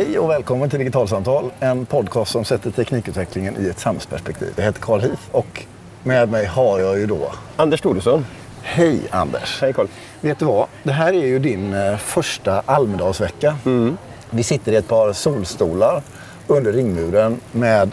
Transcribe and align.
Hej 0.00 0.18
och 0.18 0.30
välkommen 0.30 0.70
till 0.70 0.78
Digitalsamtal, 0.78 1.50
en 1.60 1.86
podcast 1.86 2.32
som 2.32 2.44
sätter 2.44 2.70
teknikutvecklingen 2.70 3.56
i 3.64 3.68
ett 3.68 3.78
samhällsperspektiv. 3.78 4.52
Jag 4.56 4.64
heter 4.64 4.80
Carl 4.80 5.00
Heath 5.00 5.22
och 5.32 5.64
med 6.02 6.28
mig 6.28 6.46
har 6.46 6.78
jag 6.78 6.98
ju 6.98 7.06
då... 7.06 7.32
Anders 7.56 7.80
Thoresson. 7.80 8.26
Hej 8.62 9.00
Anders! 9.10 9.60
Hej 9.60 9.72
Carl. 9.72 9.86
Vet 10.20 10.38
du 10.38 10.44
vad? 10.44 10.66
Det 10.82 10.92
här 10.92 11.12
är 11.12 11.26
ju 11.26 11.38
din 11.38 11.74
eh, 11.74 11.96
första 11.96 12.62
Almedalsvecka. 12.66 13.56
Vi 14.30 14.42
sitter 14.42 14.72
i 14.72 14.76
ett 14.76 14.88
par 14.88 15.12
solstolar 15.12 16.02
under 16.46 16.72
ringmuren 16.72 17.40
med 17.52 17.90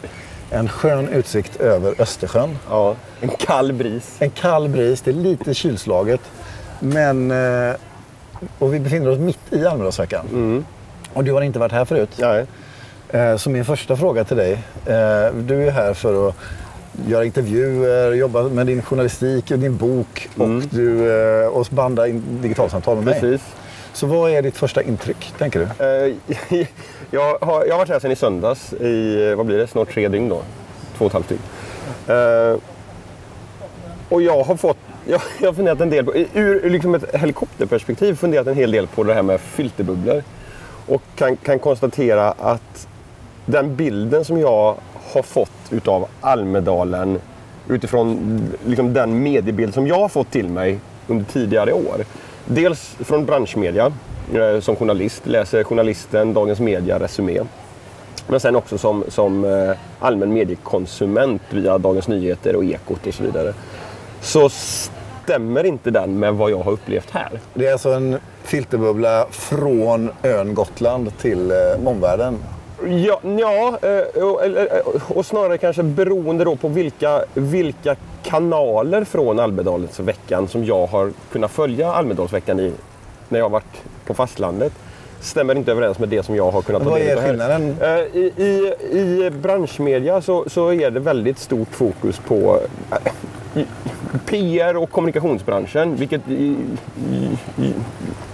en 0.50 0.70
skön 0.70 1.10
utsikt 1.10 1.56
över 1.56 2.02
Östersjön. 2.02 2.58
Ja, 2.70 2.96
en 3.22 3.30
kall 3.30 3.74
bris. 3.74 4.16
En 4.20 4.30
kall 4.30 4.70
bris, 4.70 5.02
det 5.02 5.12
är 5.12 5.16
lite 5.16 5.54
kylslaget. 5.54 6.22
Men, 6.80 7.32
eh, 7.32 7.76
och 8.60 8.74
vi 8.74 8.80
befinner 8.80 9.10
oss 9.10 9.20
mitt 9.20 9.54
i 9.54 9.66
Almedalsveckan. 9.66 10.66
Och 11.14 11.24
du 11.24 11.32
har 11.34 11.42
inte 11.42 11.60
varit 11.60 11.72
här 11.72 11.86
förut. 11.86 12.10
Nej. 12.20 12.46
Eh, 13.10 13.38
Så 13.38 13.50
min 13.50 13.66
första 13.66 13.96
fråga 13.98 14.24
till 14.24 14.38
dig. 14.38 14.52
eh, 14.86 15.34
Du 15.36 15.68
är 15.68 15.72
här 15.72 15.94
för 15.94 16.30
att 16.30 16.36
göra 17.08 17.26
intervjuer, 17.26 18.14
jobba 18.14 18.44
med 18.44 18.68
din 18.68 18.82
journalistik 18.82 19.52
och 19.52 19.60
din 19.60 19.78
bok 19.78 20.30
och, 20.38 20.50
du, 20.50 21.12
eh, 21.42 21.48
och 21.48 21.68
banda 21.70 22.08
in 22.08 22.24
digitalsamtal 22.42 22.96
med 22.96 23.06
mig. 23.06 23.20
Precis. 23.20 23.48
Så 23.94 24.08
vad 24.08 24.32
är 24.32 24.42
ditt 24.42 24.58
första 24.58 24.82
intryck, 24.84 25.34
tänker 25.38 25.60
du? 25.60 25.68
Jag, 27.12 27.38
har, 27.42 27.66
jag 27.66 27.74
har 27.74 27.78
varit 27.78 27.90
här 27.90 28.00
sedan 28.00 28.12
i 28.12 28.16
söndags 28.16 28.74
i, 28.74 29.34
vad 29.38 29.46
blir 29.46 29.58
det, 29.58 29.68
snart 29.68 29.90
tre 29.94 30.08
dygn 30.08 30.30
då. 30.30 30.42
Två 30.98 31.06
och 31.06 31.10
ett 31.10 31.14
halvt 31.14 31.30
dygn. 31.30 31.42
Och 34.10 34.22
jag 34.22 34.44
har 34.44 34.56
fått, 34.56 34.78
jag, 35.06 35.22
jag 35.42 35.48
har 35.48 35.54
funderat 35.54 35.82
en 35.82 35.90
del 35.90 36.06
på, 36.06 36.16
ur, 36.16 36.26
ur 36.66 36.70
liksom 36.70 36.96
ett 36.96 37.16
helikopterperspektiv 37.16 38.16
funderat 38.16 38.48
en 38.48 38.56
hel 38.56 38.72
del 38.72 38.88
på 38.88 39.04
det 39.04 39.14
här 39.14 39.22
med 39.22 39.40
filterbubblor. 39.42 40.24
Och 40.88 41.02
kan, 41.16 41.38
kan 41.38 41.60
konstatera 41.60 42.32
att 42.32 42.88
den 43.46 43.76
bilden 43.76 44.26
som 44.26 44.40
jag 44.40 44.76
har 45.14 45.22
fått 45.22 45.52
utav 45.72 46.08
Almedalen 46.22 47.20
utifrån 47.70 48.40
liksom 48.66 48.94
den 48.94 49.24
mediebild 49.24 49.74
som 49.74 49.88
jag 49.88 50.00
har 50.00 50.10
fått 50.10 50.32
till 50.32 50.50
mig 50.50 50.80
under 51.08 51.26
tidigare 51.26 51.74
år. 51.74 52.06
Dels 52.46 52.96
från 53.00 53.26
branschmedia 53.26 53.92
eh, 54.34 54.60
som 54.60 54.76
journalist, 54.76 55.28
läser 55.28 55.64
journalisten 55.64 56.34
Dagens 56.34 56.60
Media 56.60 57.00
Resumé. 57.00 57.40
Men 58.28 58.40
sen 58.40 58.56
också 58.56 58.78
som, 58.78 59.04
som 59.08 59.46
eh, 59.46 59.78
allmän 60.00 60.34
mediekonsument 60.34 61.42
via 61.50 61.78
Dagens 61.78 62.08
Nyheter 62.08 62.56
och 62.56 62.64
Ekot 62.64 63.08
och 63.08 63.14
så 63.14 63.24
vidare. 63.24 63.54
Så 64.22 64.50
stämmer 65.28 65.64
inte 65.64 65.92
den 65.92 66.20
med 66.20 66.34
vad 66.34 66.52
jag 66.52 66.58
har 66.58 66.72
upplevt 66.72 67.12
här. 67.12 67.30
Det 67.54 67.68
är 67.68 67.72
alltså 67.72 67.90
en 67.90 68.18
filterbubbla 68.44 69.28
från 69.32 70.12
ön 70.24 70.54
Gotland 70.54 71.18
till 71.18 71.52
eh, 71.52 71.88
omvärlden. 71.88 72.38
Ja, 72.88 73.20
ja 73.24 73.80
eh, 73.82 74.24
och, 74.24 74.46
eh, 74.46 74.82
och 75.08 75.26
snarare 75.26 75.58
kanske 75.58 75.84
beroende 75.84 76.44
då 76.44 76.56
på 76.56 76.68
vilka, 76.68 77.24
vilka 77.34 77.96
kanaler 78.24 79.04
från 79.04 79.40
Almedalsveckan 79.40 80.48
som 80.48 80.66
jag 80.66 80.88
har 80.88 81.12
kunnat 81.32 81.52
följa 81.52 81.92
Almedalsveckan 81.92 82.60
i 82.60 82.72
när 83.30 83.40
jag 83.40 83.46
har 83.46 83.50
varit 83.50 83.84
på 84.06 84.14
fastlandet. 84.14 84.74
Stämmer 85.22 85.56
inte 85.56 85.72
överens 85.72 86.00
med 86.00 86.10
det 86.10 86.24
som 86.24 86.36
jag 86.36 86.52
har 86.52 86.62
kunnat 86.62 86.84
ta 86.84 86.90
Vad 86.90 87.00
del 87.00 87.08
är 87.10 87.16
av 87.16 87.22
här. 87.22 87.30
skillnaden? 87.30 87.76
Eh, 87.82 88.22
I, 88.22 88.34
i, 88.38 88.76
I 89.26 89.30
branschmedia 89.30 90.22
så, 90.22 90.50
så 90.50 90.74
är 90.74 90.92
det 90.92 91.00
väldigt 91.00 91.40
stort 91.40 91.76
fokus 91.76 92.20
på 92.28 92.60
PR 94.26 94.78
och 94.78 94.92
kommunikationsbranschen, 94.92 95.96
vilket 95.96 96.22
i- 96.30 96.56
i- 97.62 97.74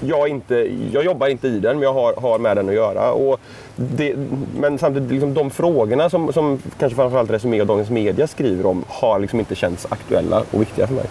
jag 0.06 0.28
inte, 0.28 0.56
jag 0.92 1.06
jobbar 1.06 1.28
inte 1.28 1.48
i 1.48 1.60
den, 1.60 1.76
men 1.76 1.84
jag 1.84 1.94
har, 1.94 2.14
har 2.22 2.40
med 2.40 2.58
den 2.58 2.70
att 2.70 2.76
göra. 2.76 3.12
Och 3.12 3.40
det, 3.76 4.16
men 4.60 4.78
samtidigt, 4.78 5.12
liksom, 5.12 5.34
de 5.34 5.50
frågorna 5.50 6.10
som, 6.10 6.34
som 6.34 6.60
kanske 6.80 6.96
framförallt 6.96 7.32
Resumé 7.32 7.62
och 7.62 7.68
Dagens 7.68 7.90
Media 7.90 8.28
skriver 8.28 8.66
om 8.66 8.84
har 8.88 9.20
liksom 9.20 9.40
inte 9.40 9.56
känts 9.56 9.88
aktuella 9.90 10.44
och 10.52 10.62
viktiga 10.62 10.88
för 10.88 10.94
mig. 10.96 11.06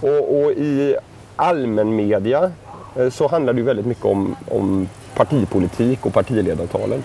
Och, 0.00 0.36
och 0.44 0.50
i 0.52 0.96
allmänmedia 1.36 2.50
eh, 2.96 3.08
så 3.10 3.28
handlar 3.28 3.52
det 3.52 3.58
ju 3.58 3.64
väldigt 3.64 3.86
mycket 3.86 4.04
om, 4.04 4.36
om 4.50 4.88
partipolitik 5.16 6.06
och 6.06 6.12
partiledartalen. 6.12 7.02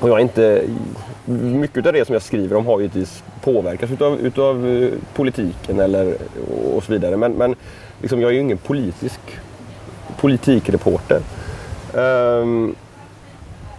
Och 0.00 0.08
jag 0.08 0.16
är 0.18 0.22
inte, 0.22 0.62
mycket 1.24 1.86
av 1.86 1.92
det 1.92 2.04
som 2.06 2.12
jag 2.12 2.22
skriver 2.22 2.56
om 2.56 2.66
har 2.66 2.78
ju 2.78 2.84
givetvis 2.84 3.22
påverkats 3.42 3.92
utav, 3.92 4.20
utav 4.20 4.66
eh, 4.66 4.90
politiken 5.14 5.80
eller, 5.80 6.16
och 6.74 6.84
så 6.84 6.92
vidare. 6.92 7.16
Men, 7.16 7.32
men 7.32 7.54
liksom, 8.00 8.20
jag 8.20 8.30
är 8.30 8.34
ju 8.34 8.40
ingen 8.40 8.58
politisk 8.58 9.20
politikreporter. 10.16 11.20
Um, 11.92 12.74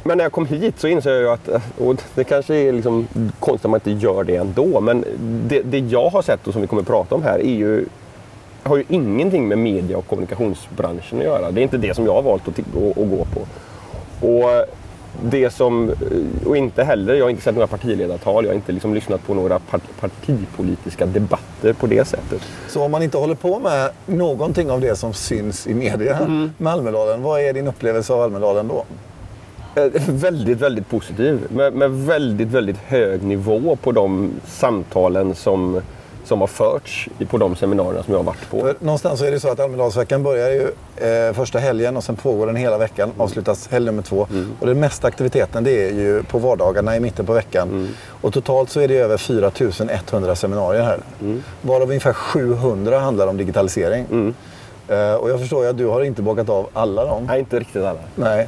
men 0.04 0.18
när 0.18 0.26
jag 0.26 0.32
kom 0.32 0.46
hit 0.46 0.80
så 0.80 0.88
insåg 0.88 1.14
jag 1.14 1.22
ju 1.22 1.30
att, 1.30 1.48
eh, 1.48 1.62
och 1.78 1.96
det 2.16 2.24
kanske 2.24 2.56
är 2.56 2.74
liksom 2.74 3.08
konstigt 3.40 3.66
att 3.66 3.72
man 3.72 3.80
inte 3.86 4.06
gör 4.06 4.24
det 4.24 4.36
ändå, 4.36 4.82
men 4.82 5.06
det, 5.48 5.62
det 5.62 5.80
jag 5.80 6.10
har 6.10 6.22
sett 6.22 6.48
och 6.48 6.54
som 6.54 6.62
vi 6.62 6.68
kommer 6.68 6.82
att 6.82 6.88
prata 6.88 7.16
om 7.16 7.24
här 7.24 7.40
är 7.40 7.56
ju, 7.56 7.86
har 8.64 8.78
ju 8.78 8.84
ingenting 8.90 9.48
med 9.48 9.58
media 9.58 9.98
och 9.98 10.08
kommunikationsbranschen 10.08 11.20
att 11.20 11.26
göra. 11.26 11.52
Det 11.52 11.62
är 11.62 11.64
inte 11.64 11.78
det 11.78 11.94
som 11.94 12.06
jag 12.06 12.14
har 12.14 12.22
valt 12.22 12.48
att, 12.48 12.60
att, 12.60 12.98
att 12.98 13.10
gå 13.10 13.26
på. 13.34 13.42
Och 14.28 14.66
det 15.24 15.50
som, 15.50 15.92
och 16.46 16.58
inte 16.58 16.84
heller, 16.84 17.14
jag 17.14 17.26
har 17.26 17.30
inte 17.30 17.42
sett 17.44 17.54
några 17.56 17.68
partiledartal, 17.68 18.44
jag 18.46 18.52
har 18.52 18.56
inte 18.56 18.72
liksom 18.72 18.94
lyssnat 18.94 19.28
på 19.28 19.34
några 19.34 19.60
par- 19.60 19.82
partipolitiska 20.00 21.06
debatter 21.06 21.74
på 21.74 21.88
det 21.88 22.08
sättet. 22.08 22.42
Så 22.68 22.84
om 22.84 22.92
man 22.92 23.04
inte 23.04 23.18
håller 23.18 23.36
på 23.36 23.60
med 23.60 23.90
någonting 24.06 24.72
av 24.72 24.82
det 24.82 24.96
som 24.96 25.14
syns 25.14 25.68
i 25.68 25.74
media 25.74 26.48
med 26.58 26.74
Almedalen, 26.74 27.22
vad 27.22 27.42
är 27.42 27.54
din 27.54 27.68
upplevelse 27.68 28.14
av 28.14 28.22
Almedalen 28.22 28.68
då? 28.68 28.86
Eh, 29.82 29.92
Väldigt, 30.08 30.62
väldigt 30.62 30.90
positiv. 30.90 31.40
Med, 31.50 31.74
med 31.74 31.92
väldigt, 31.92 32.48
väldigt 32.48 32.78
hög 32.78 33.24
nivå 33.24 33.76
på 33.76 33.92
de 33.92 34.32
samtalen 34.48 35.36
som, 35.36 35.82
som 36.26 36.40
har 36.40 36.48
förts 36.48 37.10
på 37.30 37.38
de 37.38 37.56
seminarierna 37.56 38.04
som 38.04 38.14
jag 38.14 38.20
har 38.20 38.24
varit 38.24 38.50
på. 38.50 38.60
För 38.62 38.76
någonstans 38.80 39.20
så 39.20 39.26
är 39.26 39.32
det 39.32 39.40
så 39.40 39.50
att 39.50 39.60
Almedalsveckan 39.60 40.24
börjar 40.24 40.50
ju 40.50 40.62
eh, 41.08 41.34
första 41.34 41.60
helgen 41.60 41.98
och 41.98 42.04
sen 42.04 42.16
pågår 42.16 42.48
den 42.48 42.56
hela 42.56 42.78
veckan. 42.78 43.12
Avslutas 43.18 43.68
helg 43.68 43.86
nummer 43.86 44.04
två. 44.04 44.28
Och 44.60 44.68
den 44.68 44.80
mesta 44.80 45.08
aktiviteten 45.08 45.64
det 45.64 45.90
är 45.90 45.94
ju 45.94 46.24
på 46.24 46.40
vardagarna 46.40 46.96
i 46.98 47.00
mitten 47.00 47.26
på 47.26 47.34
veckan. 47.34 47.90
Och 48.22 48.34
totalt 48.34 48.70
så 48.70 48.80
är 48.80 48.88
det 48.88 48.98
över 48.98 49.18
4 49.18 49.52
100 50.12 50.36
seminarier 50.36 50.84
här. 50.84 51.00
Varav 51.62 51.88
ungefär 51.90 52.14
700 52.14 53.00
handlar 53.00 53.28
om 53.28 53.38
digitalisering. 53.38 54.34
Eh, 54.90 55.14
och 55.14 55.30
jag 55.30 55.40
förstår 55.40 55.64
ju 55.64 55.70
att 55.70 55.78
du 55.78 55.86
har 55.86 56.02
inte 56.04 56.22
bockat 56.22 56.50
av 56.50 56.68
alla 56.74 57.06
dem. 57.06 57.26
Nej, 57.28 57.40
inte 57.40 57.60
riktigt 57.60 57.84
alla. 57.84 58.00
Nej. 58.16 58.48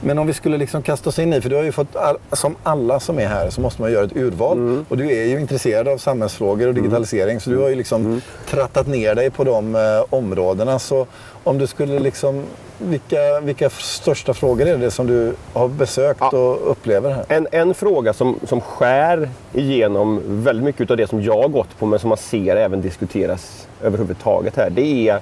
Men 0.00 0.18
om 0.18 0.26
vi 0.26 0.32
skulle 0.32 0.56
liksom 0.56 0.82
kasta 0.82 1.08
oss 1.08 1.18
in 1.18 1.32
i, 1.32 1.40
för 1.40 1.50
du 1.50 1.56
har 1.56 1.62
ju 1.62 1.72
fått, 1.72 1.96
all, 1.96 2.16
som 2.32 2.56
alla 2.62 3.00
som 3.00 3.18
är 3.18 3.26
här, 3.26 3.50
så 3.50 3.60
måste 3.60 3.82
man 3.82 3.92
göra 3.92 4.04
ett 4.04 4.16
urval. 4.16 4.84
Och 4.88 4.96
du 4.96 5.10
är 5.16 5.24
ju 5.24 5.40
intresserad 5.40 5.88
av 5.88 5.98
samhällsfrågor 5.98 6.68
och 6.68 6.74
digitalisering, 6.74 7.40
så 7.40 7.50
du 7.50 7.56
har 7.58 7.68
ju 7.68 7.74
liksom 7.74 8.20
trattat 8.48 8.86
ner 8.86 9.14
dig 9.14 9.30
på 9.30 9.44
de 9.44 9.74
eh, 9.74 9.80
områdena. 10.10 10.78
Så 10.78 11.06
om 11.44 11.58
du 11.58 11.66
skulle 11.66 11.98
liksom, 11.98 12.44
vilka, 12.78 13.40
vilka 13.42 13.70
största 13.70 14.34
frågor 14.34 14.66
är 14.66 14.76
det 14.76 14.90
som 14.90 15.06
du 15.06 15.34
har 15.52 15.68
besökt 15.68 16.20
Ja. 16.20 16.38
och 16.38 16.70
upplever 16.70 17.10
här? 17.10 17.24
En, 17.28 17.46
en 17.52 17.74
fråga 17.74 18.12
som, 18.12 18.38
som 18.48 18.60
skär 18.60 19.28
igenom 19.52 20.20
väldigt 20.26 20.64
mycket 20.64 20.90
av 20.90 20.96
det 20.96 21.06
som 21.06 21.22
jag 21.22 21.42
har 21.42 21.48
gått 21.48 21.78
på 21.78 21.86
men 21.86 21.98
som 21.98 22.08
man 22.08 22.18
ser 22.18 22.56
även 22.56 22.80
diskuteras 22.80 23.66
överhuvudtaget 23.82 24.56
här. 24.56 24.70
Det 24.70 25.08
är, 25.08 25.20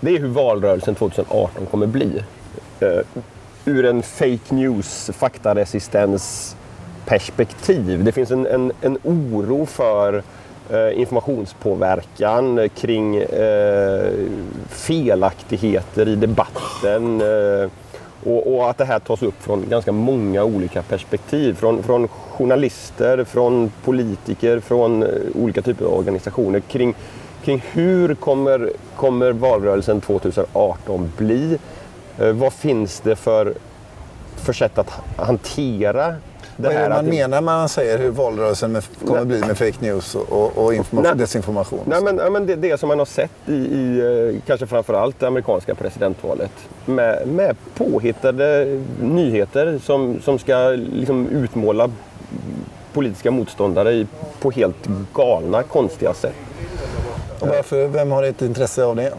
det 0.00 0.10
är 0.10 0.18
hur 0.18 0.28
valrörelsen 0.28 0.94
2018 0.94 1.66
kommer 1.66 1.86
bli. 1.86 2.22
Uh, 2.82 3.00
ur 3.64 3.84
en 3.84 4.02
fake 4.02 4.54
news, 4.54 5.10
faktaresistens 5.14 6.56
perspektiv. 7.06 8.04
Det 8.04 8.12
finns 8.12 8.30
en, 8.30 8.46
en, 8.46 8.72
en 8.80 8.98
oro 9.02 9.66
för 9.66 10.22
eh, 10.70 11.00
informationspåverkan 11.00 12.68
kring 12.68 13.16
eh, 13.16 14.12
felaktigheter 14.68 16.08
i 16.08 16.16
debatten. 16.16 17.20
Eh, 17.20 17.70
och, 18.24 18.54
och 18.54 18.70
att 18.70 18.78
det 18.78 18.84
här 18.84 18.98
tas 18.98 19.22
upp 19.22 19.42
från 19.42 19.68
ganska 19.68 19.92
många 19.92 20.44
olika 20.44 20.82
perspektiv. 20.82 21.54
Från, 21.54 21.82
från 21.82 22.08
journalister, 22.08 23.24
från 23.24 23.72
politiker, 23.84 24.60
från 24.60 25.02
eh, 25.02 25.08
olika 25.34 25.62
typer 25.62 25.84
av 25.84 25.92
organisationer. 25.92 26.60
Kring, 26.60 26.94
kring 27.48 27.64
hur 27.72 28.14
kommer, 28.14 28.70
kommer 28.96 29.32
valrörelsen 29.32 30.00
2018 30.00 31.12
bli? 31.16 31.58
Eh, 32.18 32.32
vad 32.32 32.52
finns 32.52 33.00
det 33.00 33.16
för, 33.16 33.54
för 34.36 34.52
sätt 34.52 34.78
att 34.78 34.90
ha- 34.90 35.24
hantera 35.24 36.06
det 36.06 36.16
Vad 36.56 36.72
är 36.72 36.76
här? 36.76 36.82
det 36.82 36.88
man 36.88 36.98
att- 36.98 37.04
menar 37.14 37.28
när 37.28 37.40
man 37.40 37.68
säger 37.68 37.98
hur 37.98 38.10
valrörelsen 38.10 38.72
med, 38.72 38.84
kommer 39.06 39.24
bli 39.24 39.40
med 39.40 39.58
fake 39.58 39.76
news 39.80 40.14
och, 40.14 40.58
och 40.58 40.72
Nej. 40.90 41.12
desinformation? 41.16 41.80
Nej, 41.84 42.02
men, 42.02 42.16
ja, 42.18 42.30
men 42.30 42.46
det, 42.46 42.56
det 42.56 42.80
som 42.80 42.88
man 42.88 42.98
har 42.98 43.06
sett 43.06 43.30
i, 43.46 43.52
i 43.52 43.98
eh, 44.34 44.40
kanske 44.46 44.66
framförallt 44.66 45.20
det 45.20 45.26
amerikanska 45.26 45.74
presidentvalet 45.74 46.52
med, 46.86 47.28
med 47.28 47.56
påhittade 47.74 48.78
nyheter 49.02 49.78
som, 49.84 50.20
som 50.24 50.38
ska 50.38 50.68
liksom 50.92 51.28
utmåla 51.28 51.90
politiska 52.92 53.30
motståndare 53.30 54.06
på 54.40 54.50
helt 54.50 54.88
galna, 55.14 55.62
konstiga 55.62 56.14
sätt. 56.14 56.34
Och 57.40 57.48
varför, 57.48 57.88
vem 57.88 58.10
har 58.10 58.22
ett 58.22 58.42
intresse 58.42 58.84
av 58.84 58.96
det? 58.96 59.12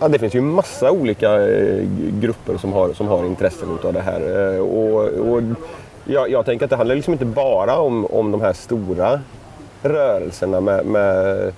Ja, 0.00 0.08
det 0.08 0.18
finns 0.18 0.34
ju 0.34 0.40
massa 0.40 0.90
olika 0.90 1.46
eh, 1.48 1.84
grupper 2.20 2.56
som 2.56 2.72
har, 2.72 2.92
som 2.92 3.06
har 3.06 3.26
intressen 3.26 3.78
av 3.84 3.92
det 3.92 4.00
här. 4.00 4.54
Eh, 4.54 4.60
och, 4.60 5.04
och 5.04 5.42
jag, 6.04 6.30
jag, 6.30 6.46
tänker 6.46 6.64
att 6.66 6.70
det 6.70 6.76
handlar 6.76 6.94
liksom 6.94 7.12
inte 7.12 7.24
bara 7.24 7.78
om, 7.78 8.06
om 8.06 8.30
de 8.30 8.40
här 8.40 8.52
stora 8.52 9.20
rörelserna 9.82 10.60
med, 10.60 10.86
med 10.86 11.52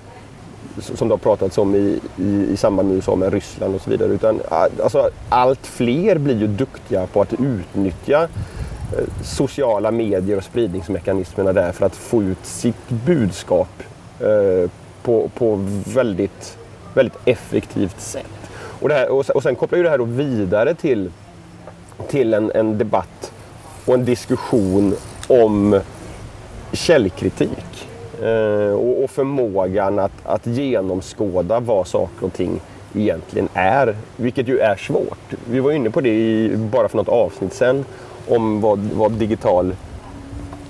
som 0.80 1.08
det 1.08 1.12
har 1.12 1.18
pratats 1.18 1.58
om 1.58 1.74
i, 1.74 2.00
i, 2.16 2.48
i 2.52 2.56
samband 2.56 2.88
med 2.88 2.96
USA 2.96 3.16
med 3.16 3.32
Ryssland 3.32 3.74
och 3.74 3.80
så 3.80 3.90
vidare. 3.90 4.12
Utan 4.12 4.40
alltså, 4.82 5.10
allt 5.28 5.66
fler 5.66 6.18
blir 6.18 6.36
ju 6.40 6.46
duktiga 6.46 7.06
på 7.06 7.20
att 7.20 7.32
utnyttja 7.32 8.22
eh, 8.22 9.04
sociala 9.22 9.90
medier 9.90 10.36
och 10.36 10.44
spridningsmekanismerna 10.44 11.52
där 11.52 11.72
för 11.72 11.86
att 11.86 11.96
få 11.96 12.22
ut 12.22 12.46
sitt 12.46 12.88
budskap 12.88 13.82
eh, 14.20 14.70
på, 15.06 15.31
på 15.35 15.64
väldigt, 15.85 16.58
väldigt 16.94 17.19
effektivt 17.25 18.00
sätt. 18.00 18.50
Och, 18.81 18.88
det 18.88 18.94
här, 18.94 19.08
och, 19.08 19.31
och 19.31 19.43
sen 19.43 19.56
kopplar 19.56 19.76
ju 19.76 19.82
det 19.82 19.91
här 19.91 19.99
då 19.99 20.05
vidare 20.05 20.75
till, 20.75 21.11
till 22.08 22.35
en, 22.35 22.50
en 22.55 22.79
debatt 22.79 23.32
och 23.85 23.94
en 23.94 24.05
diskussion 24.05 24.94
om 25.29 25.81
källkritik. 26.73 27.88
Eh, 28.23 28.73
och, 28.73 29.05
och, 29.05 29.11
förmågan 29.11 29.99
att, 29.99 30.12
att 30.23 30.47
genomskåda 30.47 31.61
vad 31.61 31.87
saker 31.87 32.26
och 32.26 32.32
ting 32.32 32.61
egentligen 32.94 33.49
är. 33.55 33.97
Vilket 34.17 34.49
ju 34.49 34.58
är 34.58 34.76
svårt. 34.76 35.35
Vi 35.50 35.61
var 35.61 35.73
inne 35.73 35.91
på 35.91 36.00
det 36.00 36.14
i, 36.14 36.56
bara 36.56 36.88
för 36.88 36.97
något 36.97 37.08
avsnitt 37.08 37.53
sen 37.53 37.85
om 38.29 38.61
vad, 38.61 38.79
vad 38.79 39.12
digital 39.12 39.75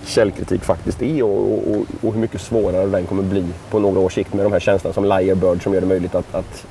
källkritik 0.07 0.65
faktiskt 0.65 1.03
är 1.03 1.23
och, 1.23 1.69
och, 1.69 1.87
och, 2.03 2.15
hur 2.15 2.21
mycket 2.21 2.41
svårare 2.41 2.87
den 2.87 3.07
kommer 3.07 3.23
bli 3.23 3.47
på 3.71 3.79
några 3.79 4.01
års 4.01 4.15
sikt 4.15 4.35
med 4.35 4.45
de 4.45 4.53
här 4.53 4.61
tjänsterna 4.61 4.95
som 4.95 5.05
Lyrebird 5.05 5.63
som 5.63 5.75
gör 5.75 5.81
det 5.81 5.87
möjligt 5.87 6.15
att, 6.15 6.35
att 6.35 6.67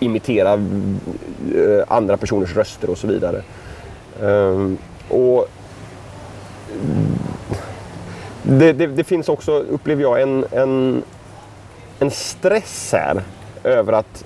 imitera 0.00 0.52
eh, 0.52 1.84
andra 1.88 2.16
personers 2.16 2.56
röster 2.56 2.90
och 2.90 2.98
så 2.98 3.06
vidare. 3.06 3.42
Um, 4.20 4.78
och 5.08 5.48
det, 8.42 8.72
det, 8.72 8.86
det, 8.86 9.04
finns 9.04 9.28
också, 9.28 9.52
upplever 9.52 10.02
jag, 10.02 10.22
en, 10.22 10.44
en, 10.50 11.02
en 11.98 12.10
stress 12.10 12.90
här 12.92 13.22
över 13.64 13.92
att 13.92 14.24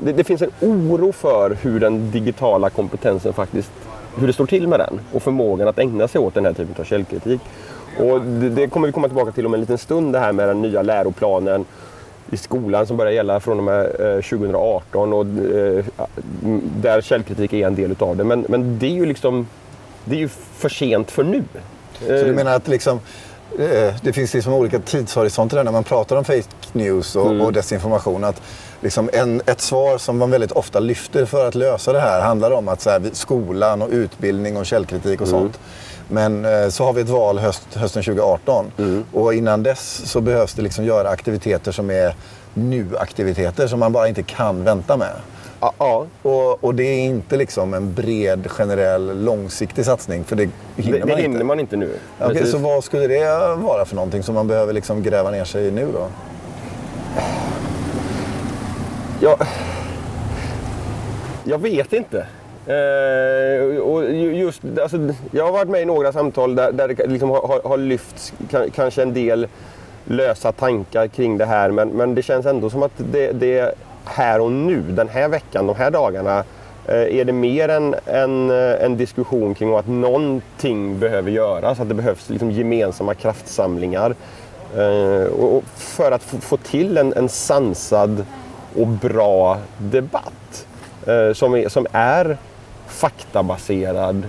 det, 0.00 0.12
det, 0.12 0.24
finns 0.24 0.42
en 0.42 0.50
oro 0.60 1.12
för 1.12 1.56
hur 1.62 1.80
den 1.80 2.10
digitala 2.10 2.70
kompetensen 2.70 3.32
faktiskt, 3.32 3.70
hur 4.16 4.26
det 4.26 4.32
står 4.32 4.46
till 4.46 4.68
med 4.68 4.80
den 4.80 5.00
och 5.12 5.22
förmågan 5.22 5.68
att 5.68 5.78
ägna 5.78 6.08
sig 6.08 6.20
åt 6.20 6.34
den 6.34 6.44
här 6.44 6.52
typen 6.52 6.74
av 6.78 6.84
källkritik. 6.84 7.40
Och 7.98 8.20
det, 8.20 8.48
det 8.48 8.68
kommer 8.68 8.86
vi 8.86 8.92
komma 8.92 9.08
tillbaka 9.08 9.32
till 9.32 9.46
om 9.46 9.54
en 9.54 9.60
liten 9.60 9.78
stund 9.78 10.12
det 10.12 10.18
här 10.18 10.32
med 10.32 10.48
den 10.48 10.62
nya 10.62 10.82
läroplanen 10.82 11.64
i 12.30 12.36
skolan 12.36 12.86
som 12.86 12.96
börjar 12.96 13.12
gälla 13.12 13.40
från 13.40 13.58
och 13.58 13.64
med 13.64 13.92
2018 13.96 15.12
och 15.12 15.26
eh, 15.26 15.84
där 16.76 17.00
källkritik 17.00 17.52
är 17.52 17.66
en 17.66 17.74
del 17.74 17.90
utav 17.90 18.16
det. 18.16 18.24
Men, 18.24 18.46
men 18.48 18.78
det 18.78 18.86
är 18.86 18.94
ju 18.94 19.06
liksom 19.06 19.46
det 20.04 20.16
är 20.16 20.20
ju 20.20 20.28
för 20.56 20.68
sent 20.68 21.10
för 21.10 21.24
nu. 21.24 21.44
Så 21.98 22.24
du 22.24 22.32
menar 22.32 22.54
att 22.54 22.68
liksom, 22.68 23.00
eh, 23.58 23.94
det 24.02 24.12
finns 24.12 24.34
liksom 24.34 24.52
olika 24.52 24.78
tidshorisonter 24.78 25.64
när 25.64 25.72
man 25.72 25.84
pratar 25.84 26.16
om 26.16 26.24
fake 26.24 26.42
news 26.72 27.16
och, 27.16 27.26
mm. 27.26 27.40
och 27.40 27.52
desinformation. 27.52 28.24
Att 28.24 28.42
liksom 28.80 29.10
en, 29.12 29.42
ett 29.46 29.60
svar 29.60 29.98
som 29.98 30.18
man 30.18 30.30
väldigt 30.30 30.52
ofta 30.52 30.80
lyfter 30.80 31.24
för 31.24 31.48
att 31.48 31.54
lösa 31.54 31.92
det 31.92 32.00
här 32.00 32.20
handlar 32.20 32.50
om 32.50 32.68
att 32.68 32.80
så 32.80 32.90
här, 32.90 33.10
skolan 33.12 33.82
och 33.82 33.88
utbildning 33.90 34.56
och 34.56 34.66
källkritik 34.66 35.20
och 35.20 35.28
mm. 35.28 35.40
sånt. 35.40 35.58
Men 36.08 36.44
eh, 36.44 36.68
så 36.68 36.84
har 36.84 36.92
vi 36.92 37.00
ett 37.00 37.08
val 37.08 37.38
höst, 37.38 37.74
hösten 37.74 38.02
2018 38.02 38.66
mm. 38.78 39.04
och 39.12 39.34
innan 39.34 39.62
dess 39.62 40.02
så 40.04 40.20
behövs 40.20 40.54
det 40.54 40.62
liksom 40.62 40.84
göra 40.84 41.08
aktiviteter 41.08 41.72
som 41.72 41.90
är 41.90 42.14
nu-aktiviteter 42.54 43.66
som 43.66 43.80
man 43.80 43.92
bara 43.92 44.08
inte 44.08 44.22
kan 44.22 44.64
vänta 44.64 44.96
med. 44.96 45.12
Ja. 45.60 46.06
Och, 46.22 46.64
och, 46.64 46.74
det 46.74 46.82
är 46.82 47.04
inte 47.04 47.36
liksom 47.36 47.74
en 47.74 47.94
bred, 47.94 48.50
generell, 48.50 49.24
långsiktig 49.24 49.84
satsning. 49.84 50.24
För 50.24 50.36
det 50.36 50.48
hinner, 50.76 50.98
det, 50.98 50.98
man, 50.98 51.08
det 51.08 51.22
hinner 51.22 51.34
inte. 51.34 51.44
man 51.44 51.60
inte 51.60 51.76
nu. 51.76 51.90
Okay, 52.20 52.46
så 52.46 52.58
vad 52.58 52.84
skulle 52.84 53.06
det 53.06 53.56
vara 53.56 53.84
för 53.84 53.94
någonting 53.94 54.22
som 54.22 54.34
man 54.34 54.48
behöver 54.48 54.72
liksom 54.72 55.02
gräva 55.02 55.30
ner 55.30 55.44
sig 55.44 55.66
i 55.66 55.70
nu 55.70 55.88
då? 55.92 56.08
Jag, 59.20 59.38
jag 61.44 61.58
vet 61.58 61.92
inte. 61.92 62.26
Eh, 62.66 63.78
och 63.78 64.12
just, 64.14 64.62
alltså, 64.82 64.98
jag 65.30 65.44
har 65.44 65.52
varit 65.52 65.68
med 65.68 65.82
i 65.82 65.84
några 65.84 66.12
samtal 66.12 66.54
där, 66.54 66.72
där 66.72 66.88
det 66.88 67.06
liksom 67.06 67.30
har, 67.30 67.68
har 67.68 67.76
lyfts 67.76 68.32
kanske 68.74 69.02
en 69.02 69.14
del 69.14 69.46
lösa 70.04 70.52
tankar 70.52 71.06
kring 71.06 71.38
det 71.38 71.44
här. 71.44 71.70
Men, 71.70 71.88
men 71.88 72.14
det 72.14 72.22
känns 72.22 72.46
ändå 72.46 72.70
som 72.70 72.82
att 72.82 72.92
det, 72.96 73.32
det 73.32 73.74
här 74.04 74.40
och 74.40 74.52
nu, 74.52 74.82
den 74.82 75.08
här 75.08 75.28
veckan, 75.28 75.66
de 75.66 75.76
här 75.76 75.90
dagarna, 75.90 76.44
eh, 76.86 77.18
är 77.18 77.24
det 77.24 77.32
mer 77.32 77.68
en, 77.68 77.94
en, 78.06 78.50
en 78.50 78.96
diskussion 78.96 79.54
kring 79.54 79.74
att 79.74 79.88
någonting 79.88 80.98
behöver 80.98 81.30
göras, 81.30 81.80
att 81.80 81.88
det 81.88 81.94
behövs 81.94 82.30
liksom 82.30 82.50
gemensamma 82.50 83.14
kraftsamlingar 83.14 84.14
eh, 84.76 85.32
och 85.32 85.64
för 85.76 86.12
att 86.12 86.22
få 86.22 86.56
till 86.56 86.98
en, 86.98 87.12
en 87.12 87.28
sansad 87.28 88.24
och 88.76 88.86
bra 88.86 89.58
debatt 89.78 90.66
som 91.34 91.54
är, 91.54 91.68
som 91.68 91.86
är 91.92 92.36
faktabaserad 92.86 94.22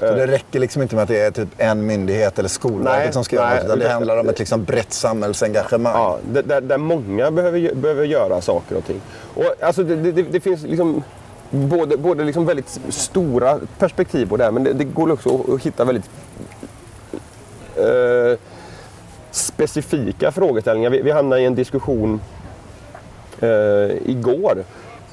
så 0.00 0.14
det 0.14 0.26
räcker 0.26 0.60
liksom 0.60 0.82
inte 0.82 0.94
med 0.94 1.02
att 1.02 1.08
det 1.08 1.20
är 1.20 1.30
typ 1.30 1.48
en 1.58 1.86
myndighet 1.86 2.38
eller 2.38 2.48
Skolverket 2.48 3.14
som 3.14 3.24
ska 3.24 3.36
göra 3.36 3.54
något, 3.54 3.64
utan 3.64 3.78
det 3.78 3.88
handlar 3.88 4.20
om 4.20 4.28
ett 4.28 4.38
liksom 4.38 4.64
brett 4.64 4.92
samhällsengagemang. 4.92 5.92
Ja, 5.94 6.18
där, 6.42 6.60
där 6.60 6.78
många 6.78 7.30
behöver, 7.30 7.74
behöver 7.74 8.04
göra 8.04 8.40
saker 8.40 8.76
och 8.76 8.84
ting. 8.84 9.00
Och 9.34 9.44
alltså 9.60 9.82
det, 9.82 9.96
det, 9.96 10.22
det 10.22 10.40
finns 10.40 10.62
liksom 10.62 11.02
både, 11.50 11.96
både 11.96 12.24
liksom 12.24 12.46
väldigt 12.46 12.80
stora 12.88 13.60
perspektiv 13.78 14.28
på 14.28 14.36
det 14.36 14.44
här, 14.44 14.50
men 14.50 14.64
det, 14.64 14.72
det 14.72 14.84
går 14.84 15.12
också 15.12 15.54
att 15.54 15.62
hitta 15.62 15.84
väldigt 15.84 16.10
eh, 17.76 18.38
specifika 19.30 20.32
frågeställningar. 20.32 20.90
Vi, 20.90 21.02
vi 21.02 21.10
hamnade 21.10 21.42
i 21.42 21.44
en 21.44 21.54
diskussion 21.54 22.20
eh, 23.40 24.10
igår 24.10 24.64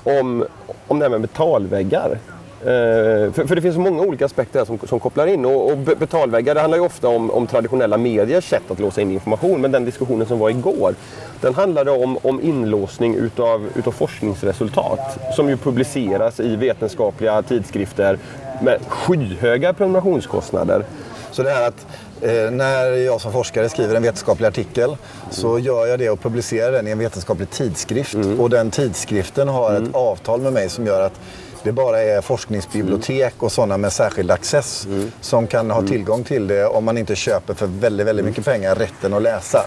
om, 0.03 0.45
om 0.87 0.99
det 0.99 1.05
här 1.05 1.09
med 1.09 1.21
betalväggar. 1.21 2.17
Eh, 2.61 3.31
för, 3.31 3.47
för, 3.47 3.55
det 3.55 3.61
finns 3.61 3.75
så 3.75 3.81
många 3.81 4.01
olika 4.01 4.25
aspekter 4.25 4.65
som, 4.65 4.79
som 4.79 4.99
kopplar 4.99 5.27
in. 5.27 5.45
Och, 5.45 5.71
och 5.71 5.77
betalväggar 5.77 6.55
det 6.55 6.61
handlar 6.61 6.77
ju 6.77 6.83
ofta 6.83 7.07
om, 7.07 7.31
om, 7.31 7.47
traditionella 7.47 7.97
mediers 7.97 8.49
sätt 8.49 8.71
att 8.71 8.79
låsa 8.79 9.01
in 9.01 9.11
information. 9.11 9.61
Men 9.61 9.71
den 9.71 9.85
diskussionen 9.85 10.27
som 10.27 10.39
var 10.39 10.49
igår, 10.49 10.95
den 11.41 11.53
handlade 11.53 11.91
om, 11.91 12.17
om 12.21 12.41
inlåsning 12.41 13.15
utav, 13.15 13.69
utav 13.75 13.91
forskningsresultat. 13.91 15.33
Som 15.35 15.49
ju 15.49 15.57
publiceras 15.57 16.39
i 16.39 16.55
vetenskapliga 16.55 17.41
tidskrifter 17.41 18.17
med 18.61 18.79
skyhöga 18.87 19.73
prenumerationskostnader. 19.73 20.85
Så 21.31 21.43
det 21.43 21.49
här 21.49 21.67
att 21.67 21.85
eh, 22.21 22.51
när 22.51 22.85
jag 22.85 23.21
som 23.21 23.31
forskare 23.31 23.69
skriver 23.69 23.95
en 23.95 24.03
vetenskaplig 24.03 24.47
artikel 24.47 24.89
mm. 24.89 24.97
så 25.29 25.59
gör 25.59 25.87
jag 25.87 25.99
det 25.99 26.09
och 26.09 26.21
publicerar 26.21 26.71
den 26.71 26.87
i 26.87 26.91
en 26.91 26.99
vetenskaplig 26.99 27.49
tidskrift. 27.49 28.13
Mm. 28.13 28.39
Och 28.39 28.49
den 28.49 28.71
tidskriften 28.71 29.47
har 29.47 29.69
mm. 29.69 29.83
ett 29.83 29.95
avtal 29.95 30.41
med 30.41 30.53
mig 30.53 30.69
som 30.69 30.85
gör 30.85 31.01
att 31.01 31.19
det 31.63 31.71
bara 31.71 32.01
är 32.01 32.21
forskningsbibliotek 32.21 33.33
och 33.37 33.51
sådana 33.51 33.77
med 33.77 33.93
särskild 33.93 34.31
access 34.31 34.85
mm. 34.85 35.11
som 35.21 35.47
kan 35.47 35.71
ha 35.71 35.79
mm. 35.79 35.91
tillgång 35.91 36.23
till 36.23 36.47
det 36.47 36.65
om 36.65 36.85
man 36.85 36.97
inte 36.97 37.15
köper 37.15 37.53
för 37.53 37.67
väldigt, 37.67 38.07
väldigt 38.07 38.25
mycket 38.25 38.45
pengar 38.45 38.75
rätten 38.75 39.13
att 39.13 39.21
läsa. 39.21 39.65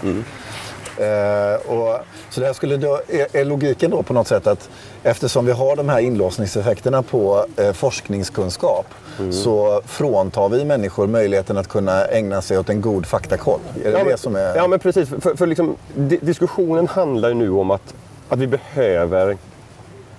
Uh, 1.01 1.71
och, 1.71 1.99
så 2.31 2.41
det 2.41 2.55
skulle 2.55 2.77
då, 2.77 3.01
är, 3.09 3.37
är, 3.37 3.45
logiken 3.45 3.91
då 3.91 4.03
på 4.03 4.13
något 4.13 4.29
sätt 4.29 4.47
att 4.47 4.69
eftersom 5.03 5.47
vi 5.47 5.53
har 5.53 5.77
de 5.77 5.89
här 5.89 6.01
inlåsningseffekterna 6.01 7.03
på 7.03 7.47
uh, 7.61 7.73
forskningskunskap 7.73 8.87
mm. 9.19 9.33
så 9.33 9.83
fråntar 9.87 10.49
vi 10.49 10.65
människor 10.65 11.07
möjligheten 11.07 11.57
att 11.57 11.69
kunna 11.69 12.05
ägna 12.07 12.43
sig 12.43 12.59
åt 12.59 12.69
en 12.69 12.81
god 12.81 13.07
faktakoll. 13.07 13.61
Är 13.85 13.93
det 13.93 13.99
ja, 13.99 14.05
det 14.05 14.17
som 14.17 14.37
är... 14.37 14.57
Ja, 14.57 14.67
men 14.67 14.79
precis. 14.79 15.09
För, 15.09 15.37
för 15.37 15.47
liksom, 15.47 15.77
diskussionen 16.21 16.89
handlar 16.89 17.29
ju 17.29 17.35
nu 17.35 17.51
om 17.51 17.71
att, 17.71 17.95
att 18.29 18.39
vi 18.39 18.47
behöver 18.47 19.37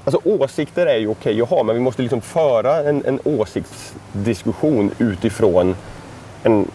Alltså 0.05 0.21
åsikter 0.23 0.85
är 0.85 0.97
ju 0.97 1.07
okej 1.07 1.41
att 1.41 1.49
ha, 1.49 1.63
men 1.63 1.75
vi 1.75 1.81
måste 1.81 2.01
liksom 2.01 2.21
föra 2.21 2.89
en, 2.89 3.05
en 3.05 3.19
åsiktsdiskussion 3.23 4.91
utifrån 4.97 5.75
en, 6.43 6.71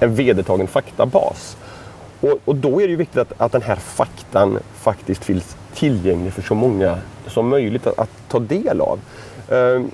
en 0.00 0.14
vedertagen 0.14 0.66
faktabas. 0.66 1.56
Och, 2.20 2.38
och, 2.44 2.56
då 2.56 2.80
är 2.80 2.86
det 2.86 2.90
ju 2.90 2.96
viktigt 2.96 3.18
att, 3.18 3.32
att 3.36 3.52
den 3.52 3.62
här 3.62 3.76
faktan 3.76 4.58
faktiskt 4.74 5.24
finns 5.24 5.56
tillgänglig 5.74 6.32
för 6.32 6.42
så 6.42 6.54
många 6.54 6.98
som 7.26 7.48
möjligt 7.48 7.86
att, 7.86 7.98
att 7.98 8.10
ta 8.28 8.38
del 8.38 8.80
av. 8.80 9.00
Um, 9.48 9.90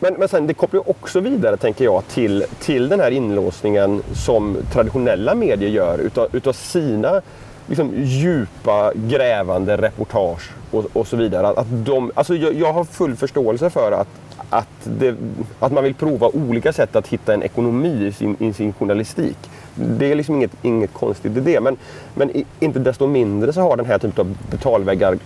men, 0.00 0.14
men 0.14 0.28
sen 0.28 0.46
det 0.46 0.54
kopplar 0.54 0.90
också 0.90 1.20
vidare, 1.20 1.56
tänker 1.56 1.84
jag, 1.84 2.08
till, 2.08 2.44
till 2.60 2.88
den 2.88 3.00
här 3.00 3.10
inlåsningen 3.10 4.02
som 4.14 4.56
traditionella 4.72 5.34
medier 5.34 5.70
gör 5.70 5.98
utav, 5.98 6.28
utav 6.32 6.52
sina 6.52 7.22
liksom, 7.66 7.92
djupa, 7.96 8.92
grävande 8.94 9.76
reportage 9.76 10.50
och, 10.70 10.84
och 10.92 11.06
så 11.06 11.16
vidare. 11.16 11.48
Att 11.48 11.66
de, 11.70 12.12
alltså 12.14 12.34
jag, 12.34 12.54
jag, 12.54 12.72
har 12.72 12.84
full 12.84 13.16
förståelse 13.16 13.70
för 13.70 13.92
att, 13.92 14.08
att, 14.50 14.68
det, 14.84 15.16
att 15.60 15.72
man 15.72 15.84
vill 15.84 15.94
prova 15.94 16.28
olika 16.28 16.72
sätt 16.72 16.96
att 16.96 17.06
hitta 17.06 17.34
en 17.34 17.42
ekonomi 17.42 18.06
i 18.06 18.12
sin, 18.12 18.36
i 18.38 18.52
sin 18.52 18.72
journalistik. 18.72 19.38
Det 19.76 20.10
är 20.10 20.14
liksom 20.14 20.34
inget, 20.34 20.50
inget 20.62 20.92
konstigt 20.92 21.36
i 21.36 21.40
det. 21.40 21.60
Men, 21.60 21.76
men 22.14 22.44
inte 22.60 22.78
desto 22.78 23.06
mindre 23.06 23.52
så 23.52 23.60
har 23.60 23.76
den 23.76 23.86
här 23.86 23.98
typen 23.98 24.20
av 24.20 24.36
betalväggar 24.50 25.18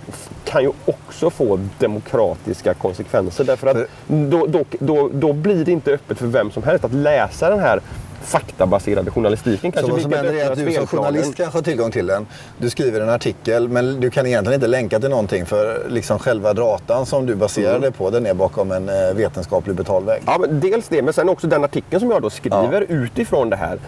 kan 0.44 0.62
ju 0.62 0.70
också 0.84 1.30
få 1.30 1.60
demokratiska 1.78 2.74
konsekvenser. 2.74 3.44
Därför 3.44 3.66
att 3.66 3.76
då, 4.06 4.46
då, 4.46 4.64
då, 4.78 5.10
då 5.12 5.32
blir 5.32 5.64
det 5.64 5.72
inte 5.72 5.92
öppet 5.92 6.18
för 6.18 6.26
vem 6.26 6.50
som 6.50 6.62
helst 6.62 6.84
att 6.84 6.94
läsa 6.94 7.50
den 7.50 7.60
här 7.60 7.80
faktabaserade 8.20 9.10
journalistiken. 9.10 9.72
Kanske 9.72 9.88
så 9.88 9.92
vad 9.92 10.02
som 10.02 10.12
händer 10.12 10.34
är 10.34 10.50
att 10.50 10.58
du 10.58 10.72
som 10.72 10.86
journalist 10.86 11.34
kanske 11.34 11.58
har 11.58 11.62
tillgång 11.62 11.90
till 11.90 12.06
den. 12.06 12.26
Du 12.58 12.70
skriver 12.70 13.00
en 13.00 13.08
artikel 13.08 13.68
men 13.68 14.00
du 14.00 14.10
kan 14.10 14.26
egentligen 14.26 14.54
inte 14.54 14.66
länka 14.66 15.00
till 15.00 15.10
någonting 15.10 15.46
för 15.46 15.86
liksom 15.88 16.18
själva 16.18 16.54
datan 16.54 17.06
som 17.06 17.26
du 17.26 17.34
baserar 17.34 17.76
mm. 17.76 17.92
på 17.92 18.10
den 18.10 18.26
är 18.26 18.34
bakom 18.34 18.72
en 18.72 18.88
eh, 18.88 19.14
vetenskaplig 19.14 19.76
betalvägg. 19.76 20.22
Ja, 20.26 20.36
men 20.40 20.60
dels 20.60 20.88
det 20.88 21.02
men 21.02 21.14
sen 21.14 21.28
också 21.28 21.46
den 21.46 21.64
artikeln 21.64 22.00
som 22.00 22.10
jag 22.10 22.22
då 22.22 22.30
skriver 22.30 22.86
ja. 22.88 22.94
utifrån 22.94 23.50
det 23.50 23.56
här 23.56 23.78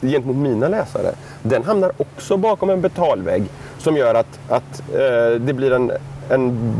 gentemot 0.00 0.36
mina 0.36 0.68
läsare. 0.68 1.14
Den 1.42 1.64
hamnar 1.64 1.92
också 1.96 2.36
bakom 2.36 2.70
en 2.70 2.80
betalvägg 2.80 3.44
som 3.78 3.96
gör 3.96 4.14
att, 4.14 4.38
att 4.48 4.82
eh, 4.94 5.40
det 5.40 5.52
blir 5.54 5.72
en 5.72 5.92
en 6.30 6.74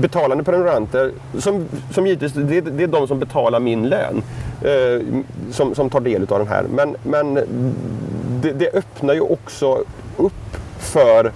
betalande 0.00 0.44
prenumeranter, 0.44 1.12
som, 1.38 1.68
som 1.90 2.06
givetvis, 2.06 2.32
det, 2.32 2.60
det 2.60 2.82
är 2.82 2.88
de 2.88 3.08
som 3.08 3.18
betalar 3.18 3.60
min 3.60 3.88
lön, 3.88 4.22
eh, 4.62 5.22
som, 5.50 5.74
som 5.74 5.90
tar 5.90 6.00
del 6.00 6.22
av 6.22 6.38
den 6.38 6.48
här. 6.48 6.64
Men, 6.70 6.96
men 7.02 7.34
det, 8.42 8.52
det 8.52 8.74
öppnar 8.74 9.14
ju 9.14 9.20
också 9.20 9.84
upp 10.16 10.56
för 10.78 11.32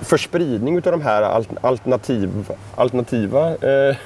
för 0.00 0.16
spridning 0.16 0.76
av 0.76 0.82
de 0.82 1.02
här 1.02 1.22
alternativ, 1.60 2.50
alternativa 2.74 3.50
eh, 3.50 3.96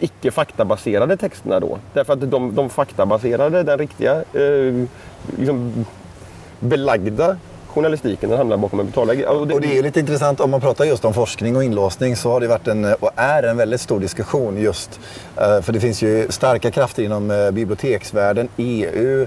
icke 0.00 0.30
faktabaserade 0.30 1.16
texterna 1.16 1.60
då. 1.60 1.78
Därför 1.92 2.12
att 2.12 2.30
de, 2.30 2.54
de 2.54 2.70
faktabaserade, 2.70 3.62
den 3.62 3.78
riktiga, 3.78 4.14
eh, 4.32 4.84
liksom 5.38 5.84
belagda 6.60 7.36
journalistiken 7.74 8.28
den 8.28 8.38
hamnar 8.38 8.56
bakom 8.56 8.80
en 8.80 8.86
betalvägg. 8.86 9.28
Och 9.28 9.46
det... 9.46 9.54
och 9.54 9.60
det 9.60 9.78
är 9.78 9.82
lite 9.82 10.00
intressant 10.00 10.40
om 10.40 10.50
man 10.50 10.60
pratar 10.60 10.84
just 10.84 11.04
om 11.04 11.14
forskning 11.14 11.56
och 11.56 11.64
inlåsning 11.64 12.16
så 12.16 12.30
har 12.30 12.40
det 12.40 12.48
varit 12.48 12.68
en, 12.68 12.84
och 12.84 13.10
är 13.16 13.42
en 13.42 13.56
väldigt 13.56 13.80
stor 13.80 14.00
diskussion 14.00 14.58
just 14.58 15.00
eh, 15.36 15.60
för 15.60 15.72
det 15.72 15.80
finns 15.80 16.02
ju 16.02 16.26
starka 16.30 16.70
krafter 16.70 17.02
inom 17.02 17.30
eh, 17.30 17.50
biblioteksvärlden, 17.50 18.48
EU, 18.56 19.26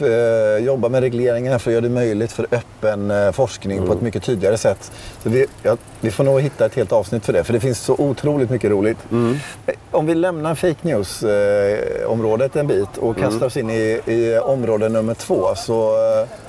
Eh, 0.00 0.64
jobba 0.64 0.88
med 0.88 1.00
regleringar 1.00 1.58
för 1.58 1.70
att 1.70 1.72
göra 1.72 1.80
det 1.80 1.88
möjligt 1.88 2.32
för 2.32 2.46
öppen 2.50 3.10
eh, 3.10 3.32
forskning 3.32 3.76
mm. 3.76 3.86
på 3.86 3.92
ett 3.92 3.96
mm. 3.96 4.04
mycket 4.04 4.22
tydligare 4.22 4.56
sätt. 4.56 4.92
Så 5.22 5.28
vi, 5.28 5.46
ja, 5.62 5.76
vi 6.00 6.10
får 6.10 6.24
nog 6.24 6.40
hitta 6.40 6.66
ett 6.66 6.74
helt 6.74 6.92
avsnitt 6.92 7.24
för 7.24 7.32
det, 7.32 7.44
för 7.44 7.52
det 7.52 7.60
finns 7.60 7.80
så 7.80 7.94
otroligt 7.98 8.50
mycket 8.50 8.70
roligt. 8.70 8.98
Mm. 9.10 9.36
Eh, 9.66 9.74
om 9.90 10.06
vi 10.06 10.14
lämnar 10.14 10.54
fake 10.54 10.78
news-området 10.82 12.56
en 12.56 12.66
bit 12.66 12.96
och 12.98 13.18
mm. 13.18 13.30
kastar 13.30 13.46
oss 13.46 13.56
in 13.56 13.70
i, 13.70 14.00
i 14.06 14.38
område 14.38 14.88
nummer 14.88 15.14
två 15.14 15.54
så... 15.54 15.94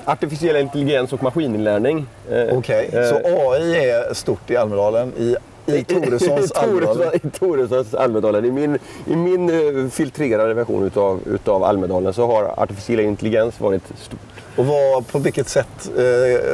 Artificiell 0.04 0.56
intelligens 0.56 1.12
och 1.12 1.22
maskininlärning. 1.22 2.06
Okej, 2.52 2.88
okay. 2.88 3.08
så 3.08 3.16
AI 3.16 3.90
är 3.90 4.14
stort 4.14 4.50
i 4.50 4.56
Almedalen 4.56 5.12
i 5.18 5.36
i 5.66 5.84
Toressons 5.84 6.52
Almedalen? 6.52 7.10
I 7.14 7.30
Toressons 7.30 7.94
Almedalen. 7.94 8.44
I 8.44 8.50
min, 8.50 8.78
i 9.06 9.16
min 9.16 9.50
uh, 9.50 9.88
filtrerade 9.88 10.54
version 10.54 10.84
utav, 10.84 11.20
utav 11.26 11.64
Almedalen 11.64 12.12
så 12.12 12.26
har 12.26 12.54
artificiell 12.56 13.00
intelligens 13.00 13.60
varit 13.60 13.82
stort. 13.96 14.20
Och 14.56 14.66
vad, 14.66 15.06
på 15.06 15.18
vilket 15.18 15.48
sätt 15.48 15.90
uh, 15.90 16.02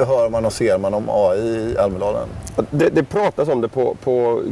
hör 0.07 0.31
man 0.31 0.45
och 0.45 0.53
ser 0.53 0.79
man 0.79 0.95
om 0.95 1.05
AI 1.09 1.73
i 1.73 1.79
Almedalen? 1.79 2.29
Det, 2.71 2.89
det 2.89 3.03
pratas 3.03 3.49
om 3.49 3.61
det 3.61 3.69
på, 3.69 3.97
på, 4.05 4.43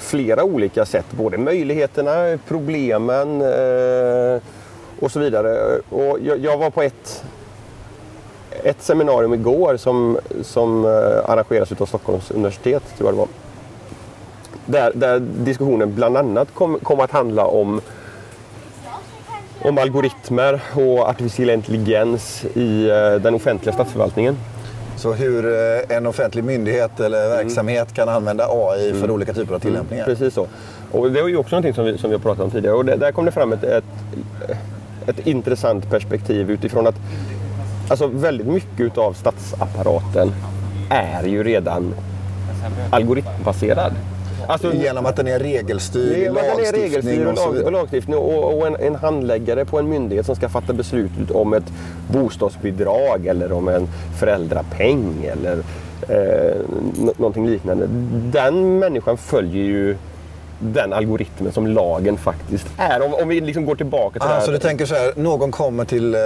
flera 0.00 0.44
olika 0.44 0.86
sätt. 0.86 1.06
Både 1.10 1.38
möjligheterna, 1.38 2.38
problemen 2.48 3.42
uh, 3.42 4.40
och 5.00 5.10
så 5.10 5.20
vidare. 5.20 5.78
Och 5.90 6.18
jag, 6.22 6.38
jag 6.38 6.58
var 6.58 6.70
på 6.70 6.82
ett 6.82 7.24
ett 8.64 8.82
seminarium 8.82 9.34
igår 9.34 9.76
som, 9.76 10.18
som 10.42 10.84
arrangeras 11.24 11.72
av 11.72 11.86
Stockholms 11.86 12.30
universitet, 12.30 12.82
tror 12.96 13.08
jag 13.08 13.14
det 13.14 13.18
var. 13.18 13.28
Där, 14.70 14.92
där 14.94 15.20
diskussionen 15.20 15.94
bland 15.94 16.16
annat 16.16 16.54
kom, 16.54 16.78
kom 16.82 17.00
att 17.00 17.10
handla 17.10 17.46
om 17.46 17.80
om 19.62 19.78
algoritmer 19.78 20.60
och 20.74 21.08
artificiell 21.08 21.50
intelligens 21.50 22.44
i 22.54 22.90
eh, 22.90 23.22
den 23.22 23.34
offentliga 23.34 23.74
statsförvaltningen. 23.74 24.36
Så 24.96 25.12
hur 25.12 25.46
eh, 25.46 25.96
en 25.96 26.06
offentlig 26.06 26.44
myndighet 26.44 27.00
eller 27.00 27.26
mm. 27.26 27.36
verksamhet 27.36 27.88
mm. 27.88 27.94
kan 27.94 28.08
använda 28.08 28.46
AI 28.50 28.90
för 28.92 28.98
mm. 28.98 29.10
olika 29.10 29.32
typer 29.32 29.54
av 29.54 29.58
tillämpningar? 29.58 30.04
Mm. 30.04 30.16
Precis 30.16 30.34
så. 30.34 30.46
Och 30.92 31.10
det 31.10 31.22
var 31.22 31.28
ju 31.28 31.36
också 31.36 31.56
någonting 31.56 31.74
som 31.74 31.84
vi, 31.84 31.98
som 31.98 32.10
vi 32.10 32.16
har 32.16 32.22
pratat 32.22 32.44
om 32.44 32.50
tidigare. 32.50 32.76
Och 32.76 32.84
det, 32.84 32.96
där 32.96 33.12
kom 33.12 33.24
det 33.24 33.32
fram 33.32 33.52
ett, 33.52 33.64
ett, 33.64 33.84
ett 35.06 35.26
intressant 35.26 35.90
perspektiv 35.90 36.50
utifrån 36.50 36.86
att 36.86 36.96
alltså 37.88 38.06
väldigt 38.06 38.46
mycket 38.46 38.98
av 38.98 39.12
statsapparaten 39.12 40.32
är 40.90 41.24
ju 41.24 41.42
redan 41.42 41.94
algoritmbaserad. 42.90 43.92
Alltså, 44.48 44.74
genom 44.74 45.06
att 45.06 45.16
den 45.16 45.26
är 45.26 45.38
regelstyrd 45.38 46.18
genom 46.18 46.34
lagstiftning, 46.34 46.72
den 46.72 46.74
är 46.74 46.88
regelstyrd 46.88 47.26
och, 47.26 47.34
lag, 47.34 47.64
och 47.64 47.72
lagstiftning 47.72 48.18
och, 48.18 48.58
och 48.58 48.66
en, 48.66 48.76
en, 48.76 48.94
handläggare 48.94 49.64
på 49.64 49.78
en 49.78 49.88
myndighet 49.88 50.26
som 50.26 50.36
ska 50.36 50.48
fatta 50.48 50.72
beslut 50.72 51.30
om 51.30 51.52
ett 51.52 51.72
bostadsbidrag 52.12 53.26
eller 53.26 53.52
om 53.52 53.68
en 53.68 53.88
föräldrapeng 54.18 55.30
eller 55.32 55.58
eh, 56.08 56.56
någonting 57.16 57.48
liknande. 57.48 57.86
Den 58.32 58.78
människan 58.78 59.16
följer 59.16 59.64
ju 59.64 59.96
den 60.58 60.92
algoritmen 60.92 61.52
som 61.52 61.66
lagen 61.66 62.16
faktiskt 62.16 62.66
är. 62.76 63.02
Om, 63.02 63.14
om 63.14 63.28
vi 63.28 63.40
liksom 63.40 63.66
går 63.66 63.74
tillbaka 63.74 64.18
till 64.18 64.28
ah, 64.28 64.28
det 64.28 64.34
här. 64.34 64.40
Så 64.46 64.50
du 64.50 64.58
tänker 64.58 64.86
så 64.86 64.94
här, 64.94 65.12
någon 65.16 65.50
kommer 65.50 65.84
till 65.84 66.14
eh, 66.14 66.20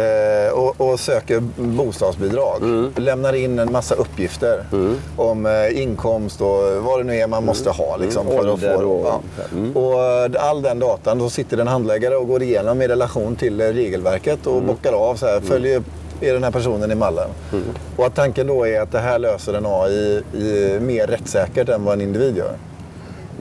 eh, 0.00 0.52
och, 0.52 0.80
och, 0.80 1.00
söker 1.00 1.40
bostadsbidrag. 1.56 2.62
Mm. 2.62 2.92
Lämnar 2.96 3.32
in 3.32 3.58
en 3.58 3.72
massa 3.72 3.94
uppgifter 3.94 4.64
mm. 4.72 4.96
om 5.16 5.46
eh, 5.46 5.82
inkomst 5.82 6.40
och 6.40 6.82
vad 6.82 7.00
det 7.00 7.04
nu 7.04 7.16
är 7.16 7.26
man 7.26 7.44
måste 7.44 7.70
ha. 7.70 7.94
Mm. 7.94 8.00
Liksom, 8.00 8.26
för 8.26 8.54
att 8.54 8.60
få, 8.60 8.84
och, 8.84 9.06
ja. 9.06 9.20
Mm. 9.52 9.76
och 9.76 10.02
eh, 10.02 10.48
all 10.48 10.62
den 10.62 10.78
datan, 10.78 11.18
då 11.18 11.30
sitter 11.30 11.58
en 11.58 11.68
handläggare 11.68 12.16
och 12.16 12.28
går 12.28 12.42
igenom 12.42 12.82
i 12.82 12.88
relation 12.88 13.36
till 13.36 13.60
eh, 13.60 13.64
regelverket 13.64 14.46
och 14.46 14.56
mm. 14.56 14.66
bockar 14.66 14.92
av. 14.92 15.14
Så 15.14 15.26
här, 15.26 15.36
mm. 15.36 15.48
följer 15.48 15.82
är 16.20 16.32
den 16.32 16.44
här 16.44 16.50
personen 16.50 16.90
i 16.90 16.94
mallen. 16.94 17.28
Mm. 17.52 17.64
Och 17.96 18.06
att 18.06 18.14
tanken 18.14 18.46
då 18.46 18.66
är 18.66 18.80
att 18.80 18.92
det 18.92 18.98
här 18.98 19.18
löser 19.18 19.54
en 19.54 19.66
AI 19.66 20.22
i, 20.32 20.78
mer 20.80 21.06
rättssäkert 21.06 21.68
än 21.68 21.84
vad 21.84 21.94
en 21.94 22.00
individ 22.00 22.36
gör. 22.36 22.52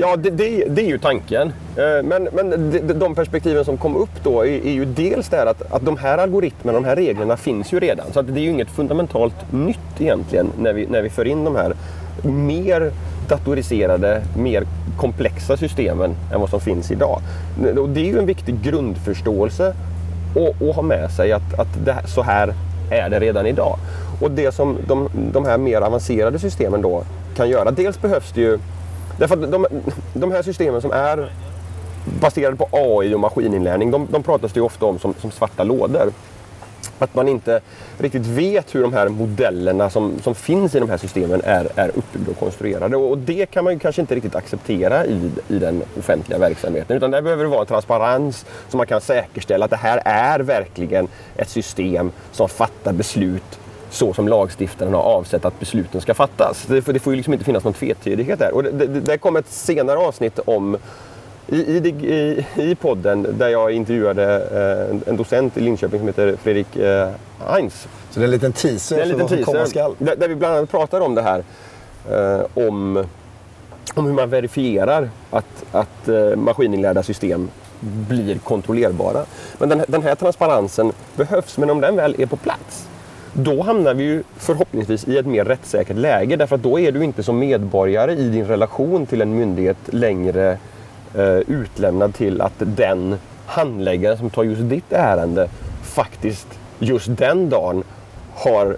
Ja, 0.02 0.16
det, 0.16 0.30
det, 0.30 0.66
det, 0.66 0.82
är 0.82 0.88
ju 0.88 0.98
tanken. 0.98 1.54
Eh, 1.78 2.04
men, 2.04 2.30
men 2.34 3.00
de 3.00 3.16
perspektiven 3.16 3.66
som 3.66 3.78
kom 3.78 3.96
upp 3.96 4.24
då 4.24 4.42
är, 4.42 4.66
är 4.66 4.72
ju 4.72 4.86
dels 4.86 5.30
det 5.30 5.50
att, 5.50 5.72
att 5.72 5.86
de 5.86 5.98
här 5.98 6.18
algoritmerna, 6.18 6.80
de 6.80 6.86
här 6.86 6.96
reglerna 6.96 7.38
finns 7.38 7.74
ju 7.74 7.80
redan. 7.80 8.06
Så 8.14 8.20
att 8.20 8.34
det 8.34 8.40
är 8.40 8.44
ju 8.44 8.50
inget 8.50 8.70
fundamentalt 8.70 9.36
nytt 9.52 10.00
egentligen 10.00 10.48
när 10.60 10.74
vi, 10.74 10.86
när 10.86 11.02
vi 11.02 11.10
för 11.10 11.26
in 11.26 11.44
de 11.44 11.56
här 11.56 11.74
mer 12.24 12.92
datoriserade, 13.28 14.22
mer 14.38 14.64
komplexa 14.98 15.58
systemen 15.58 16.16
än 16.34 16.40
vad 16.40 16.50
som 16.50 16.60
finns 16.60 16.92
idag. 16.92 17.22
Och 17.78 17.90
det 17.90 18.00
är 18.00 18.06
ju 18.14 18.20
en 18.20 18.26
viktig 18.26 18.62
grundförståelse 18.62 19.74
att, 20.70 20.76
ha 20.76 20.82
med 20.82 21.12
sig 21.12 21.32
att, 21.32 21.60
att 21.60 21.86
det, 21.86 21.98
så 22.06 22.22
här 22.22 22.54
är 22.92 23.10
det 23.10 23.20
redan 23.20 23.48
idag. 23.48 23.78
Och 24.22 24.32
det 24.32 24.52
som 24.52 24.78
de, 24.88 25.10
de 25.34 25.46
här 25.46 25.58
mer 25.58 25.82
avancerade 25.82 26.40
systemen 26.40 26.82
då 26.82 27.04
kan 27.36 27.50
göra, 27.50 27.72
dels 27.72 28.02
behövs 28.02 28.32
det 28.32 28.42
ju 28.42 28.60
Därför 29.20 29.44
att 29.44 29.52
de, 29.52 29.66
de 30.14 30.32
här 30.32 30.42
systemen 30.42 30.82
som 30.82 30.92
är 30.92 31.32
baserade 32.22 32.58
på 32.58 32.68
AI 32.72 33.14
och 33.14 33.20
maskininlärning, 33.20 33.92
de, 33.92 34.08
de 34.12 34.24
pratas 34.24 34.54
det 34.54 34.60
ju 34.60 34.66
ofta 34.66 34.86
om 34.86 35.00
som, 35.00 35.14
som 35.14 35.32
svarta 35.32 35.64
lådor. 35.64 36.12
Att 37.00 37.16
man 37.16 37.28
inte 37.28 37.62
riktigt 37.98 38.26
vet 38.26 38.76
hur 38.76 38.82
de 38.82 38.94
här 38.94 39.10
modellerna 39.10 39.90
som, 39.90 40.20
som 40.20 40.36
finns 40.36 40.76
i 40.76 40.80
de 40.80 40.90
här 40.90 40.98
systemen 40.98 41.42
är, 41.44 41.68
är 41.76 41.90
uppbyggda 41.96 42.32
och 42.32 42.40
konstruerade. 42.40 42.98
Och, 42.98 43.18
det 43.18 43.46
kan 43.46 43.64
man 43.64 43.74
ju 43.74 43.80
kanske 43.80 44.02
inte 44.02 44.16
riktigt 44.16 44.36
acceptera 44.36 45.06
i, 45.06 45.32
i 45.48 45.60
den 45.60 45.84
offentliga 46.00 46.40
verksamheten. 46.40 46.98
Utan 46.98 47.12
där 47.12 47.22
behöver 47.22 47.44
det 47.44 47.50
vara 47.50 47.62
en 47.62 47.68
transparens 47.68 48.46
så 48.70 48.78
man 48.78 48.88
kan 48.88 49.02
säkerställa 49.02 49.66
att 49.66 49.72
det 49.72 49.78
här 49.78 50.02
är 50.06 50.40
verkligen 50.40 51.08
ett 51.38 51.50
system 51.50 52.12
som 52.32 52.50
fattar 52.50 52.94
beslut 52.94 53.60
så 53.90 54.14
som 54.14 54.28
lagstiftaren 54.28 54.94
har 54.94 55.02
avsett 55.02 55.46
att 55.46 55.60
besluten 55.60 56.02
ska 56.02 56.14
fattas. 56.14 56.66
Det, 56.66 56.82
får, 56.82 56.94
det 56.94 57.00
får 57.00 57.14
ju 57.14 57.18
liksom 57.18 57.34
inte 57.34 57.46
finnas 57.46 57.64
någon 57.64 57.74
tvetydighet 57.74 58.40
där. 58.40 58.54
Och 58.54 58.64
det, 58.64 58.72
det, 58.72 58.88
det 58.88 59.18
kom 59.18 59.36
ett 59.36 59.50
senare 59.50 59.98
avsnitt 59.98 60.40
om 60.46 60.78
i, 61.48 61.58
i, 61.58 62.46
i, 62.56 62.76
podden 62.76 63.36
där 63.38 63.50
jag 63.50 63.72
intervjuade 63.72 64.24
eh, 64.36 65.10
en 65.10 65.18
docent 65.18 65.58
i 65.58 65.62
Linköping 65.62 66.00
som 66.00 66.08
heter 66.08 66.36
Fredrik 66.44 66.76
eh, 66.76 67.10
Heinz. 67.48 67.88
Så 68.12 68.20
det 68.20 68.24
är 68.24 68.26
en 68.26 68.32
liten 68.32 68.54
teaser 68.54 68.96
det 68.96 69.02
är 69.02 69.06
en 69.06 69.12
liten 69.12 69.28
för 69.28 69.36
vad 69.36 69.46
som 69.46 69.54
komma 69.54 69.66
skall? 69.66 69.96
Där, 69.98 70.16
där, 70.16 70.28
vi 70.28 70.36
bland 70.36 70.56
annat 70.56 70.72
pratar 70.72 71.02
om 71.02 71.16
det 71.16 71.22
här. 71.22 71.44
Eh, 72.10 72.46
om, 72.54 73.06
om 73.94 74.06
hur 74.06 74.14
man 74.14 74.30
verifierar 74.30 75.10
att, 75.30 75.66
att 75.72 76.08
eh, 76.08 76.36
maskininlärda 76.36 77.04
system 77.04 77.50
blir 77.80 78.38
kontrollerbara. 78.38 79.26
Men 79.58 79.70
den, 79.70 79.86
den 79.88 80.04
här 80.04 80.16
transparensen 80.16 80.92
behövs, 81.16 81.58
men 81.58 81.70
om 81.70 81.82
den 81.82 81.96
väl 81.96 82.16
är 82.22 82.26
på 82.26 82.38
plats 82.38 82.88
då 83.34 83.64
hamnar 83.64 83.94
vi 83.94 84.04
ju 84.04 84.24
förhoppningsvis 84.38 85.08
i 85.08 85.18
ett 85.18 85.26
mer 85.26 85.46
rättssäkert 85.46 85.98
läge 85.98 86.36
därför 86.36 86.56
att 86.56 86.64
då 86.64 86.80
är 86.80 86.92
du 86.92 87.04
inte 87.04 87.24
som 87.24 87.40
medborgare 87.40 88.14
i 88.14 88.30
din 88.30 88.46
relation 88.46 89.06
till 89.06 89.22
en 89.22 89.36
myndighet 89.36 89.78
längre 89.86 90.58
eh, 91.16 91.38
utlämnad 91.38 92.16
till 92.16 92.42
att 92.42 92.54
den 92.58 93.16
handläggare 93.46 94.18
som 94.18 94.30
tar 94.30 94.44
just 94.44 94.70
ditt 94.70 94.92
ärende 94.92 95.50
faktiskt 95.82 96.48
just 96.80 97.18
den 97.18 97.50
dagen 97.50 97.84
har 98.34 98.78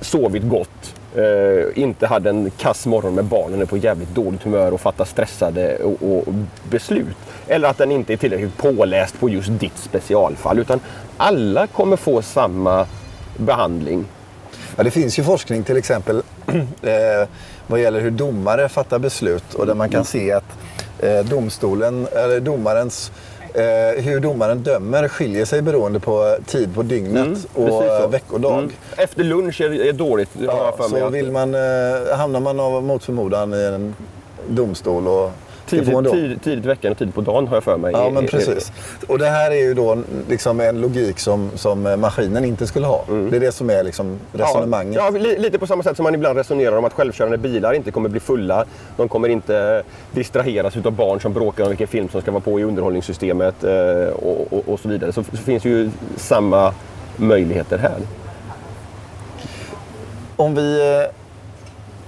sovit 0.00 0.42
gott 0.42 0.94
eh, 1.14 1.82
inte 1.82 2.06
hade 2.06 2.30
en 2.30 2.50
kass 2.50 2.86
morgon 2.86 3.14
med 3.14 3.24
barnen 3.24 3.60
är 3.60 3.66
på 3.66 3.76
jävligt 3.76 4.14
dåligt 4.14 4.42
humör 4.42 4.72
och 4.72 4.80
fattar 4.80 5.04
stressade 5.04 5.76
och, 5.76 6.28
och, 6.28 6.34
beslut. 6.70 7.16
Eller 7.46 7.68
att 7.68 7.78
den 7.78 7.92
inte 7.92 8.12
är 8.12 8.16
tillräckligt 8.16 8.56
påläst 8.56 9.20
på 9.20 9.28
just 9.28 9.60
ditt 9.60 9.78
specialfall. 9.78 10.58
Utan 10.58 10.80
alla 11.16 11.66
kommer 11.66 11.96
få 11.96 12.22
samma 12.22 12.86
behandling. 13.38 14.04
Ja, 14.76 14.82
det 14.82 14.90
finns 14.90 15.18
ju 15.18 15.24
forskning 15.24 15.62
till 15.62 15.76
exempel 15.76 16.22
eh, 16.82 17.28
vad 17.66 17.80
gäller 17.80 18.00
hur 18.00 18.10
domare 18.10 18.68
fattar 18.68 18.98
beslut 18.98 19.54
och 19.54 19.66
där 19.66 19.74
man 19.74 19.88
kan 19.88 20.04
se 20.04 20.32
att 20.32 20.58
eh, 20.98 21.18
domstolen, 21.18 22.08
eller 22.12 22.40
domarens 22.40 23.12
Eh, 23.54 24.02
hur 24.02 24.20
domaren 24.20 24.62
dömer 24.62 25.08
skiljer 25.08 25.44
sig 25.44 25.62
beroende 25.62 26.00
på 26.00 26.36
tid 26.46 26.74
på 26.74 26.82
dygnet 26.82 27.26
mm, 27.56 27.72
och 27.72 28.14
veckodag. 28.14 28.58
Mm. 28.58 28.72
Efter 28.96 29.24
lunch 29.24 29.60
är, 29.60 29.86
är 29.86 29.92
dåligt. 29.92 30.30
Ja, 30.40 30.74
så 30.90 31.08
vill 31.08 31.30
man, 31.30 31.54
eh, 31.54 32.16
hamnar 32.16 32.40
man 32.40 32.60
av 32.60 32.82
mot 32.82 33.04
förmodan 33.04 33.54
i 33.54 33.64
en 33.64 33.94
domstol 34.48 35.08
och 35.08 35.30
Tidigt, 35.68 36.10
tid, 36.10 36.42
tidigt 36.42 36.64
veckan 36.64 36.92
och 36.92 36.98
tidigt 36.98 37.14
på 37.14 37.20
dagen 37.20 37.48
har 37.48 37.56
jag 37.56 37.64
för 37.64 37.76
mig. 37.76 37.92
Ja, 37.92 38.10
men 38.10 38.26
precis. 38.26 38.72
Och 39.08 39.18
det 39.18 39.26
här 39.26 39.50
är 39.50 39.62
ju 39.62 39.74
då 39.74 39.98
liksom 40.28 40.60
en 40.60 40.80
logik 40.80 41.18
som, 41.18 41.50
som 41.54 42.00
maskinen 42.00 42.44
inte 42.44 42.66
skulle 42.66 42.86
ha. 42.86 43.04
Mm. 43.08 43.30
Det 43.30 43.36
är 43.36 43.40
det 43.40 43.52
som 43.52 43.70
är 43.70 43.84
liksom 43.84 44.18
resonemanget. 44.32 44.94
Ja, 44.94 45.10
ja, 45.12 45.18
lite 45.38 45.58
på 45.58 45.66
samma 45.66 45.82
sätt 45.82 45.96
som 45.96 46.04
man 46.04 46.14
ibland 46.14 46.38
resonerar 46.38 46.76
om 46.76 46.84
att 46.84 46.92
självkörande 46.92 47.38
bilar 47.38 47.72
inte 47.72 47.90
kommer 47.90 48.08
bli 48.08 48.20
fulla. 48.20 48.64
De 48.96 49.08
kommer 49.08 49.28
inte 49.28 49.82
distraheras 50.12 50.76
av 50.76 50.92
barn 50.92 51.20
som 51.20 51.32
bråkar 51.32 51.64
om 51.64 51.68
vilken 51.68 51.88
film 51.88 52.08
som 52.08 52.20
ska 52.20 52.30
vara 52.30 52.40
på 52.40 52.60
i 52.60 52.64
underhållningssystemet 52.64 53.64
eh, 53.64 54.12
och, 54.12 54.52
och, 54.52 54.68
och 54.68 54.80
så 54.80 54.88
vidare. 54.88 55.12
Så, 55.12 55.24
så 55.24 55.36
finns 55.36 55.64
ju 55.64 55.90
samma 56.16 56.74
möjligheter 57.16 57.78
här. 57.78 57.96
Om 60.36 60.54
vi 60.54 60.80
eh, 60.80 61.17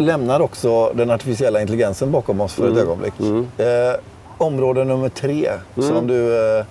lämnar 0.01 0.41
också 0.41 0.93
den 0.95 1.11
artificiella 1.11 1.61
intelligensen 1.61 2.11
bakom 2.11 2.41
oss 2.41 2.55
för 2.55 2.63
mm. 2.63 2.77
ett 2.77 2.83
ögonblick. 2.83 3.21
Mm. 3.21 3.49
Eh, 3.59 4.01
område 4.39 4.85
nummer 4.85 5.09
tre 5.09 5.51
mm. 5.77 5.89
som 5.89 6.07
du 6.07 6.37
eh, 6.59 6.65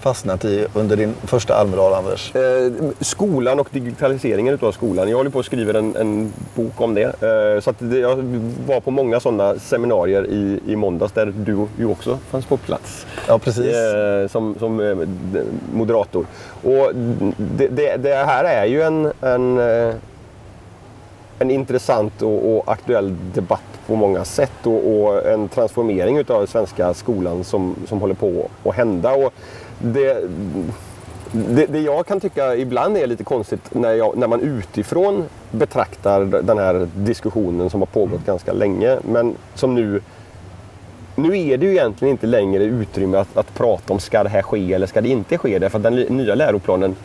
fastnat 0.00 0.44
i 0.44 0.66
under 0.74 0.96
din 0.96 1.14
första 1.24 1.54
Almedal, 1.54 1.94
Anders? 1.94 2.34
Eh, 2.34 2.72
skolan 3.00 3.60
och 3.60 3.68
digitaliseringen 3.70 4.58
av 4.62 4.72
skolan. 4.72 5.08
Jag 5.08 5.16
håller 5.16 5.30
på 5.30 5.38
att 5.38 5.46
skriva 5.46 5.78
en, 5.78 5.96
en 5.96 6.32
bok 6.54 6.80
om 6.80 6.94
det. 6.94 7.02
Eh, 7.02 7.60
så 7.60 7.74
det, 7.78 7.98
jag 7.98 8.16
var 8.66 8.80
på 8.80 8.90
många 8.90 9.20
sådana 9.20 9.58
seminarier 9.58 10.26
i, 10.26 10.60
i 10.66 10.76
måndags 10.76 11.12
där 11.12 11.32
du 11.36 11.66
ju 11.78 11.86
också 11.86 12.18
fanns 12.30 12.46
på 12.46 12.56
plats. 12.56 13.06
Ja, 13.28 13.38
precis. 13.38 13.74
Eh, 13.74 14.28
som, 14.28 14.54
som 14.58 14.80
eh, 14.80 14.96
moderator. 15.74 16.26
Och 16.62 16.94
det, 17.56 17.68
det, 17.68 17.96
det, 17.96 18.14
här 18.14 18.44
är 18.44 18.64
ju 18.64 18.82
en, 18.82 19.12
en 19.20 19.58
eh, 19.58 19.94
en 21.42 21.50
intressant 21.50 22.22
och, 22.22 22.56
och, 22.56 22.72
aktuell 22.72 23.16
debatt 23.34 23.62
på 23.86 23.96
många 23.96 24.24
sätt 24.24 24.66
och, 24.66 25.02
och 25.02 25.26
en 25.26 25.48
transformering 25.48 26.18
av 26.18 26.24
den 26.24 26.46
svenska 26.46 26.94
skolan 26.94 27.44
som, 27.44 27.76
som 27.88 28.00
håller 28.00 28.14
på 28.14 28.48
att 28.64 28.74
hända. 28.74 29.12
Och 29.14 29.32
det, 29.78 30.28
det, 31.32 31.66
det, 31.66 31.80
jag 31.80 32.06
kan 32.06 32.20
tycka 32.20 32.56
ibland 32.56 32.96
är 32.96 33.06
lite 33.06 33.24
konstigt 33.24 33.74
när, 33.74 33.92
jag, 33.92 34.16
när 34.16 34.28
man 34.28 34.40
utifrån 34.40 35.24
betraktar 35.50 36.24
den 36.24 36.58
här 36.58 36.88
diskussionen 36.94 37.70
som 37.70 37.80
har 37.80 37.86
pågått 37.86 38.26
ganska 38.26 38.52
länge 38.52 38.98
men 39.02 39.36
som 39.54 39.74
nu 39.74 40.00
nu 41.14 41.38
är 41.38 41.58
det 41.58 41.66
ju 41.66 41.72
egentligen 41.72 42.12
inte 42.12 42.26
längre 42.26 42.64
utrymme 42.64 43.18
att, 43.18 43.36
att 43.36 43.54
prata 43.54 43.92
om 43.92 43.98
ska 43.98 44.22
det 44.22 44.28
här 44.28 44.42
ske 44.42 44.72
eller 44.72 44.86
ska 44.86 45.00
det 45.00 45.08
inte 45.08 45.38
ske 45.38 45.58
därför 45.58 45.78
att 45.78 45.82
den 45.82 45.94
nya 45.94 46.34
läroplanen 46.34 46.96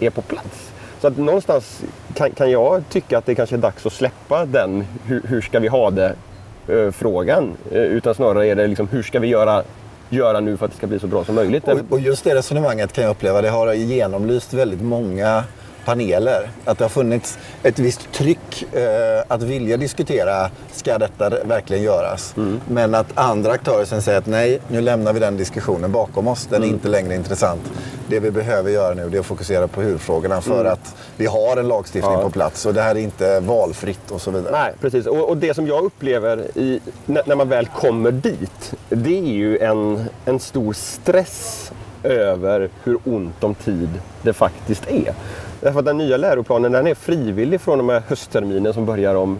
är 0.00 0.10
på 0.10 0.22
plats. 0.22 0.72
Så 1.00 1.06
att 1.06 1.16
någonstans 1.16 1.82
kan, 2.14 2.30
kan 2.30 2.50
jag 2.50 2.82
tycka 2.88 3.18
att 3.18 3.26
det 3.26 3.34
kanske 3.34 3.56
är 3.56 3.60
dags 3.60 3.86
att 3.86 3.92
släppa 3.92 4.46
den 4.46 4.86
hur, 5.04 5.22
hur 5.24 5.40
ska 5.40 5.58
vi 5.58 5.68
ha 5.68 5.90
det”-frågan. 5.90 7.56
Eh, 7.70 7.78
eh, 7.78 7.82
utan 7.82 8.14
snarare 8.14 8.46
är 8.46 8.56
det 8.56 8.66
liksom 8.66 8.88
hur 8.88 9.02
ska 9.02 9.20
vi 9.20 9.28
göra 9.28 9.62
göra 10.10 10.40
nu 10.40 10.56
för 10.56 10.64
att 10.64 10.70
det 10.70 10.76
ska 10.76 10.86
bli 10.86 10.98
så 10.98 11.06
bra 11.06 11.24
som 11.24 11.34
möjligt. 11.34 11.68
Och, 11.68 11.78
och 11.88 12.00
just 12.00 12.24
det 12.24 12.34
resonemanget 12.34 12.92
kan 12.92 13.04
jag 13.04 13.10
uppleva, 13.10 13.42
det 13.42 13.48
har 13.48 13.72
genomlyst 13.72 14.52
väldigt 14.52 14.80
många 14.80 15.44
paneler. 15.88 16.50
Att 16.64 16.78
det 16.78 16.84
har 16.84 16.88
funnits 16.88 17.38
ett 17.62 17.78
visst 17.78 18.12
tryck 18.12 18.66
eh, 18.72 19.22
att 19.28 19.42
vilja 19.42 19.76
diskutera, 19.76 20.50
ska 20.72 20.98
detta 20.98 21.30
verkligen 21.44 21.82
göras? 21.82 22.34
Mm. 22.36 22.60
Men 22.68 22.94
att 22.94 23.06
andra 23.14 23.52
aktörer 23.52 23.84
sen 23.84 24.02
säger 24.02 24.18
att 24.18 24.26
nej, 24.26 24.60
nu 24.68 24.80
lämnar 24.80 25.12
vi 25.12 25.20
den 25.20 25.36
diskussionen 25.36 25.92
bakom 25.92 26.28
oss. 26.28 26.46
Den 26.46 26.56
mm. 26.56 26.68
är 26.68 26.72
inte 26.72 26.88
längre 26.88 27.14
intressant. 27.14 27.60
Det 28.08 28.20
vi 28.20 28.30
behöver 28.30 28.70
göra 28.70 28.94
nu 28.94 29.16
är 29.16 29.20
att 29.20 29.26
fokusera 29.26 29.68
på 29.68 29.80
hur-frågorna 29.80 30.40
för 30.40 30.60
mm. 30.60 30.72
att 30.72 30.96
vi 31.16 31.26
har 31.26 31.56
en 31.56 31.68
lagstiftning 31.68 32.14
ja. 32.14 32.22
på 32.22 32.30
plats 32.30 32.66
och 32.66 32.74
det 32.74 32.82
här 32.82 32.94
är 32.94 33.00
inte 33.00 33.40
valfritt 33.40 34.10
och 34.10 34.20
så 34.20 34.30
vidare. 34.30 34.52
Nej, 34.52 34.72
precis. 34.80 35.06
Och, 35.06 35.28
och 35.28 35.36
det 35.36 35.54
som 35.54 35.66
jag 35.66 35.84
upplever 35.84 36.58
i, 36.58 36.80
när, 37.06 37.22
när 37.26 37.36
man 37.36 37.48
väl 37.48 37.66
kommer 37.66 38.10
dit, 38.10 38.74
det 38.88 39.18
är 39.18 39.32
ju 39.32 39.58
en, 39.58 40.04
en 40.24 40.40
stor 40.40 40.72
stress 40.72 41.72
över 42.02 42.68
hur 42.84 42.98
ont 43.04 43.44
om 43.44 43.54
tid 43.54 43.88
det 44.22 44.32
faktiskt 44.32 44.90
är. 44.90 45.14
Därför 45.60 45.78
att 45.78 45.84
den 45.84 45.98
nya 45.98 46.16
läroplanen 46.16 46.72
den 46.72 46.86
är 46.86 46.94
frivillig 46.94 47.60
från 47.60 47.78
och 47.78 47.84
med 47.84 48.02
höstterminen 48.08 48.74
som 48.74 48.86
börjar 48.86 49.14
om 49.14 49.38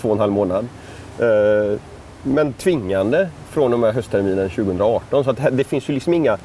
två 0.00 0.08
och 0.08 0.14
en 0.14 0.20
halv 0.20 0.32
månad. 0.32 0.68
Eh, 1.18 1.78
men 2.22 2.52
tvingande 2.52 3.28
från 3.50 3.72
och 3.72 3.78
med 3.78 3.94
höstterminen 3.94 4.50
2018. 4.50 5.24
Så 5.24 5.30
att 5.30 5.38
det 5.52 5.64
finns 5.64 5.88
ju 5.88 5.92
liksom 5.92 6.14
inga 6.14 6.38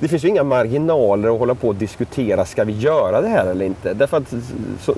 det 0.00 0.08
finns 0.08 0.24
ju 0.24 0.28
inga 0.28 0.44
marginaler 0.44 1.28
att 1.28 1.38
hålla 1.38 1.54
på 1.54 1.68
och 1.68 1.74
diskutera, 1.74 2.44
ska 2.44 2.64
vi 2.64 2.72
göra 2.72 3.20
det 3.20 3.28
här 3.28 3.46
eller 3.46 3.64
inte? 3.64 3.94
Därför 3.94 4.16
att, 4.16 4.34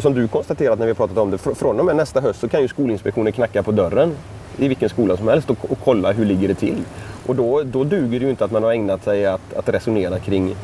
som 0.03 0.15
du 0.15 0.29
konstaterat 0.29 0.79
när 0.79 0.87
vi 0.87 0.95
pratat 0.95 1.19
om 1.19 1.31
det, 1.31 1.39
från 1.39 1.81
och 1.81 1.85
med 1.85 1.97
nästa 1.97 2.21
höst 2.21 2.41
så 2.41 2.49
kan 2.49 2.63
ju 2.63 2.69
Skolinspektionen 2.69 3.33
knacka 3.33 3.63
på 3.63 3.73
dörren 3.73 4.13
i 4.59 4.69
vilken 4.69 4.89
skola 4.89 5.17
som 5.17 5.29
helst 5.29 5.51
och, 5.51 5.71
och 5.71 5.79
kolla 5.85 6.13
hur 6.13 6.25
ligger 6.25 6.49
det 6.49 6.55
till. 6.55 6.85
Och 7.27 7.37
då, 7.37 7.63
då 7.63 7.85
duger 7.85 8.21
det 8.21 8.25
ju 8.25 8.31
inte 8.31 8.45
att 8.45 8.51
man 8.51 8.63
har 8.63 8.73
ägnat 8.73 9.05
sig 9.05 9.27
att, 9.27 9.55
att 9.57 9.69
resonera 9.69 10.19
kring 10.19 10.57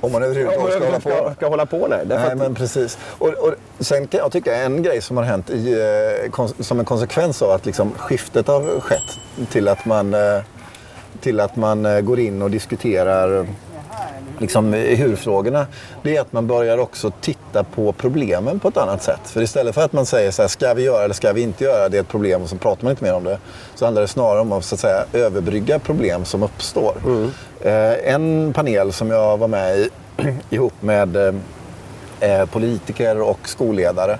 om 0.00 0.12
man 0.12 0.22
överhuvudtaget 0.22 0.74
ska, 0.74 0.84
hålla 0.84 1.00
på. 1.00 1.34
Ska 1.34 1.48
hålla 1.48 1.66
på 1.66 1.86
nej. 1.88 2.04
nej 2.08 2.36
men 2.36 2.54
precis. 2.54 2.98
Och, 3.18 3.28
och, 3.28 3.54
sen 3.78 4.06
kan 4.06 4.18
jag 4.18 4.32
tycka 4.32 4.56
en 4.56 4.82
grej 4.82 5.00
som 5.00 5.16
har 5.16 5.24
hänt 5.24 5.50
i, 5.50 5.72
eh, 6.34 6.46
som 6.60 6.78
en 6.78 6.84
konsekvens 6.84 7.42
av 7.42 7.50
att 7.50 7.66
liksom 7.66 7.92
skiftet 7.96 8.46
har 8.46 8.80
skett 8.80 9.18
till 9.50 9.68
att 9.68 9.84
man, 9.84 10.14
eh, 10.14 10.42
till 11.20 11.40
att 11.40 11.56
man 11.56 11.86
eh, 11.86 12.00
går 12.00 12.18
in 12.18 12.42
och 12.42 12.50
diskuterar 12.50 13.46
liksom, 14.40 14.72
hur-frågorna, 14.72 15.66
det 16.02 16.16
är 16.16 16.20
att 16.20 16.32
man 16.32 16.46
börjar 16.46 16.78
också 16.78 17.12
titta 17.20 17.64
på 17.64 17.92
problemen 17.92 18.60
på 18.60 18.68
ett 18.68 18.76
annat 18.76 19.02
sätt. 19.02 19.20
För 19.24 19.42
istället 19.42 19.74
för 19.74 19.84
att 19.84 19.92
man 19.92 20.06
säger 20.06 20.30
så 20.30 20.42
här, 20.42 20.48
ska 20.48 20.74
vi 20.74 20.82
göra 20.82 21.04
eller 21.04 21.14
ska 21.14 21.32
vi 21.32 21.42
inte 21.42 21.64
göra, 21.64 21.88
det 21.88 21.96
är 21.96 22.00
ett 22.00 22.08
problem 22.08 22.42
och 22.42 22.48
så 22.48 22.56
pratar 22.56 22.84
man 22.84 22.90
inte 22.90 23.04
mer 23.04 23.14
om 23.14 23.24
det. 23.24 23.38
Så 23.74 23.84
handlar 23.84 24.02
det 24.02 24.08
snarare 24.08 24.40
om 24.40 24.52
att 24.52 24.64
så 24.64 24.74
att 24.74 24.80
säga, 24.80 25.04
överbrygga 25.12 25.78
problem 25.78 26.24
som 26.24 26.42
uppstår. 26.42 26.94
Mm. 27.04 27.30
Eh, 27.60 28.14
en 28.14 28.52
panel 28.52 28.92
som 28.92 29.10
jag 29.10 29.36
var 29.36 29.48
med 29.48 29.78
i 29.78 29.90
ihop 30.50 30.74
med 30.80 31.16
eh, 32.20 32.46
politiker 32.46 33.20
och 33.20 33.48
skolledare 33.48 34.12
eh, 34.12 34.18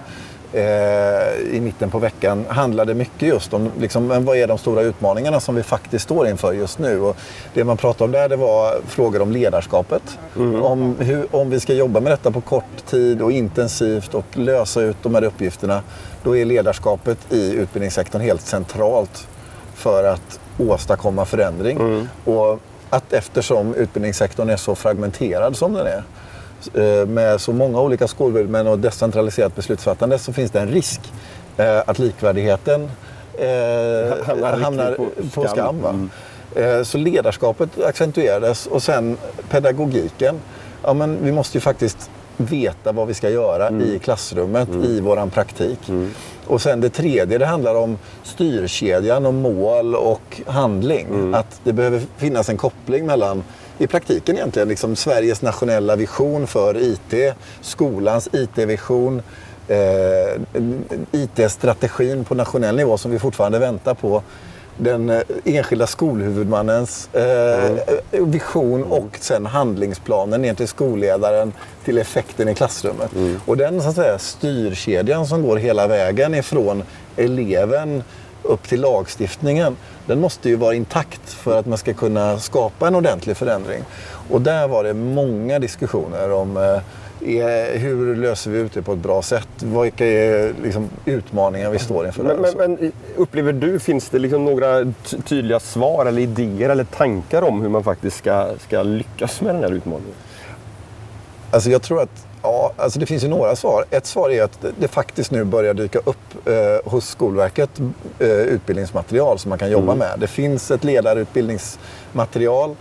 i 1.53 1.61
mitten 1.61 1.91
på 1.91 1.99
veckan 1.99 2.45
handlade 2.49 2.95
mycket 2.95 3.29
just 3.29 3.55
om 3.55 3.71
liksom, 3.79 4.25
vad 4.25 4.37
är 4.37 4.47
de 4.47 4.59
stora 4.59 4.83
utmaningarna 4.83 5.41
som 5.41 5.55
vi 5.55 5.63
faktiskt 5.63 6.05
står 6.05 6.29
inför 6.29 6.53
just 6.53 6.79
nu. 6.79 7.01
Och 7.01 7.17
det 7.55 7.65
man 7.65 7.77
pratade 7.77 8.05
om 8.05 8.13
där 8.13 8.29
det 8.29 8.37
var 8.37 8.81
frågor 8.87 9.23
om 9.23 9.33
ledarskapet. 9.33 10.19
Mm. 10.37 10.63
Om, 10.63 10.97
hur, 10.99 11.27
om 11.31 11.51
vi 11.51 11.61
ska 11.61 11.75
jobba 11.75 12.01
med 12.01 12.13
detta 12.13 12.31
på 12.31 12.41
kort 12.41 12.87
tid 12.87 13.23
och 13.23 13.33
intensivt 13.33 14.15
och 14.15 14.27
lösa 14.33 14.81
ut 14.81 14.97
de 15.03 15.15
här 15.15 15.25
uppgifterna. 15.25 15.83
Då 16.23 16.37
är 16.37 16.45
ledarskapet 16.45 17.19
i 17.33 17.53
utbildningssektorn 17.53 18.23
helt 18.23 18.43
centralt 18.43 19.29
för 19.75 20.05
att 20.05 20.41
åstadkomma 20.59 21.25
förändring. 21.25 21.77
Mm. 21.77 22.09
Och 22.25 22.61
att 22.91 23.13
eftersom 23.13 23.75
utbildningssektorn 23.75 24.51
är 24.51 24.57
så 24.57 24.75
fragmenterad 24.75 25.57
som 25.57 25.73
den 25.73 25.87
är 25.87 26.03
Eh, 26.03 26.28
med 27.07 27.40
så 27.40 27.53
många 27.53 27.81
olika 27.81 28.09
skolhuvudmän 28.09 28.66
och 28.66 28.79
decentraliserat 28.79 29.57
beslutsfattande 29.57 30.18
så 30.18 30.33
finns 30.33 30.51
det 30.51 30.61
en 30.61 30.68
risk 30.68 31.01
eh, 31.57 31.83
att 31.87 31.99
likvärdigheten 31.99 32.90
eh, 33.38 34.27
hamnar, 34.27 34.59
hamnar 34.59 34.92
på, 34.92 35.07
på 35.35 35.49
skam. 35.49 35.81
skam 35.81 35.85
mm. 35.85 36.85
Så 36.85 36.99
ledarskapet 36.99 37.68
accentuerades 37.85 38.66
och 38.66 38.83
sen 38.83 39.16
pedagogiken. 39.51 40.40
Ja, 40.83 40.94
men 40.94 41.18
vi 41.23 41.33
måste 41.33 41.57
ju 41.57 41.61
faktiskt 41.61 42.11
veta 42.37 42.92
vad 42.92 43.07
vi 43.09 43.14
ska 43.14 43.31
göra 43.31 43.68
mm. 43.68 43.83
i 43.83 43.99
klassrummet, 43.99 44.68
mm. 44.68 44.85
i 44.85 45.01
våran 45.01 45.31
praktik. 45.31 45.88
Mm. 45.88 46.11
Och 46.47 46.62
sen 46.62 46.81
det 46.81 46.90
tredje, 46.90 47.38
det 47.38 47.47
handlar 47.47 47.75
om 47.75 47.99
styrkedjan 48.23 49.27
och 49.27 49.35
mål 49.35 49.94
och 49.94 50.40
handling. 50.47 51.07
Mm. 51.07 51.35
Att 51.35 51.61
det 51.64 51.73
behöver 51.73 52.03
finnas 52.16 52.49
en 52.49 52.57
koppling 52.57 53.07
mellan 53.07 53.44
i 53.79 53.87
praktiken 53.87 54.37
egentligen 54.37 54.69
liksom 54.69 54.97
Sveriges 54.97 55.43
nationella 55.43 55.97
vision 55.97 56.47
för 56.47 56.77
IT, 56.77 57.35
skolans 57.61 58.29
IT-vision, 58.33 59.23
eh, 59.69 60.41
IT-strategin 61.12 62.25
på 62.25 62.35
nationell 62.35 62.77
nivå 62.77 62.99
som 62.99 63.11
vi 63.11 63.19
fortfarande 63.19 63.59
väntar 63.59 63.95
på. 63.95 64.23
Den 64.77 65.11
eh, 65.11 65.21
enskilda 65.45 65.87
skolhuvudmannens 65.87 67.09
eh, 67.12 67.71
mm. 68.12 68.31
vision 68.31 68.85
och 68.85 69.19
sen 69.21 69.47
handlingsplanen 69.47 70.43
ner 70.43 70.55
till 70.55 70.69
skolledaren 70.69 71.53
till 71.85 71.99
effekten 71.99 72.49
i 72.49 72.55
klassrummet. 72.55 73.14
Mm. 73.14 73.41
Och 73.47 73.57
den 73.57 73.83
så 73.83 73.88
att 73.88 73.95
säga, 73.95 74.19
styrkedjan 74.19 75.27
som 75.27 75.43
går 75.43 75.57
hela 75.57 75.87
vägen 75.87 76.35
ifrån 76.35 76.83
eleven 77.17 78.03
upp 78.49 78.69
till 78.69 78.81
lagstiftningen, 78.81 79.77
den 80.07 80.21
måste 80.21 80.49
ju 80.49 80.57
vara 80.57 80.75
intakt 80.75 81.33
för 81.33 81.59
att 81.59 81.67
man 81.67 81.79
ska 81.79 81.95
kunna 81.95 82.39
skapa 82.39 82.89
en 82.89 82.95
ordentlig 82.95 83.37
förändring. 83.37 83.83
Och 84.31 84.41
där 84.41 84.69
var 84.69 84.85
det 84.85 84.95
många 84.95 85.59
diskussioner 85.59 86.33
om 86.33 86.57
eh, 86.57 86.81
hur 87.73 88.17
löser 88.17 88.51
vi 88.51 88.59
ut 88.59 88.73
det 88.73 88.83
på 88.83 88.93
ett 88.93 88.99
bra 88.99 89.23
sätt? 89.23 89.49
Vilka 89.63 90.07
är 90.07 90.55
liksom, 90.63 90.89
utmaningar 91.05 91.71
vi 91.71 91.79
står 91.79 92.07
inför? 92.07 92.23
Men, 92.23 92.41
men, 92.41 92.57
men, 92.57 92.93
upplever 93.17 93.53
du, 93.53 93.79
finns 93.79 94.09
det 94.09 94.19
liksom 94.19 94.45
några 94.45 94.93
tydliga 95.25 95.61
svar 95.61 96.07
eller 96.07 96.23
idéer 96.23 96.71
eller 96.71 96.85
tankar 96.85 97.43
om 97.43 97.63
hur 97.63 97.69
man 97.69 97.85
faktiskt 97.85 98.17
ska, 98.17 98.49
ska 98.67 98.83
lyckas 98.83 99.41
med 99.41 99.55
den 99.55 99.63
här 99.63 99.73
utmaningen? 99.73 100.15
Alltså 101.51 101.71
jag 101.71 101.83
tror 101.83 102.03
att 102.03 102.28
Ja, 102.49 102.73
alltså 102.77 102.99
det 102.99 103.07
finns 103.07 103.25
ju 103.25 103.29
några 103.29 103.57
svar. 103.57 103.85
Ett 103.91 104.07
svar 104.07 104.31
är 104.31 104.43
att 104.43 104.65
det 104.79 104.89
faktiskt 104.89 105.31
nu 105.31 105.45
börjar 105.45 105.75
dyka 105.75 105.99
upp 105.99 106.47
eh, 106.49 106.91
hos 106.91 107.09
Skolverket 107.09 107.71
eh, 108.19 108.29
utbildningsmaterial 108.29 109.39
som 109.39 109.49
man 109.49 109.59
kan 109.59 109.71
jobba 109.71 109.93
mm. 109.93 109.99
med. 109.99 110.19
Det 110.19 110.27
finns 110.27 110.71
ett 110.71 110.85
ledarutbildningsmaterial 110.85 112.77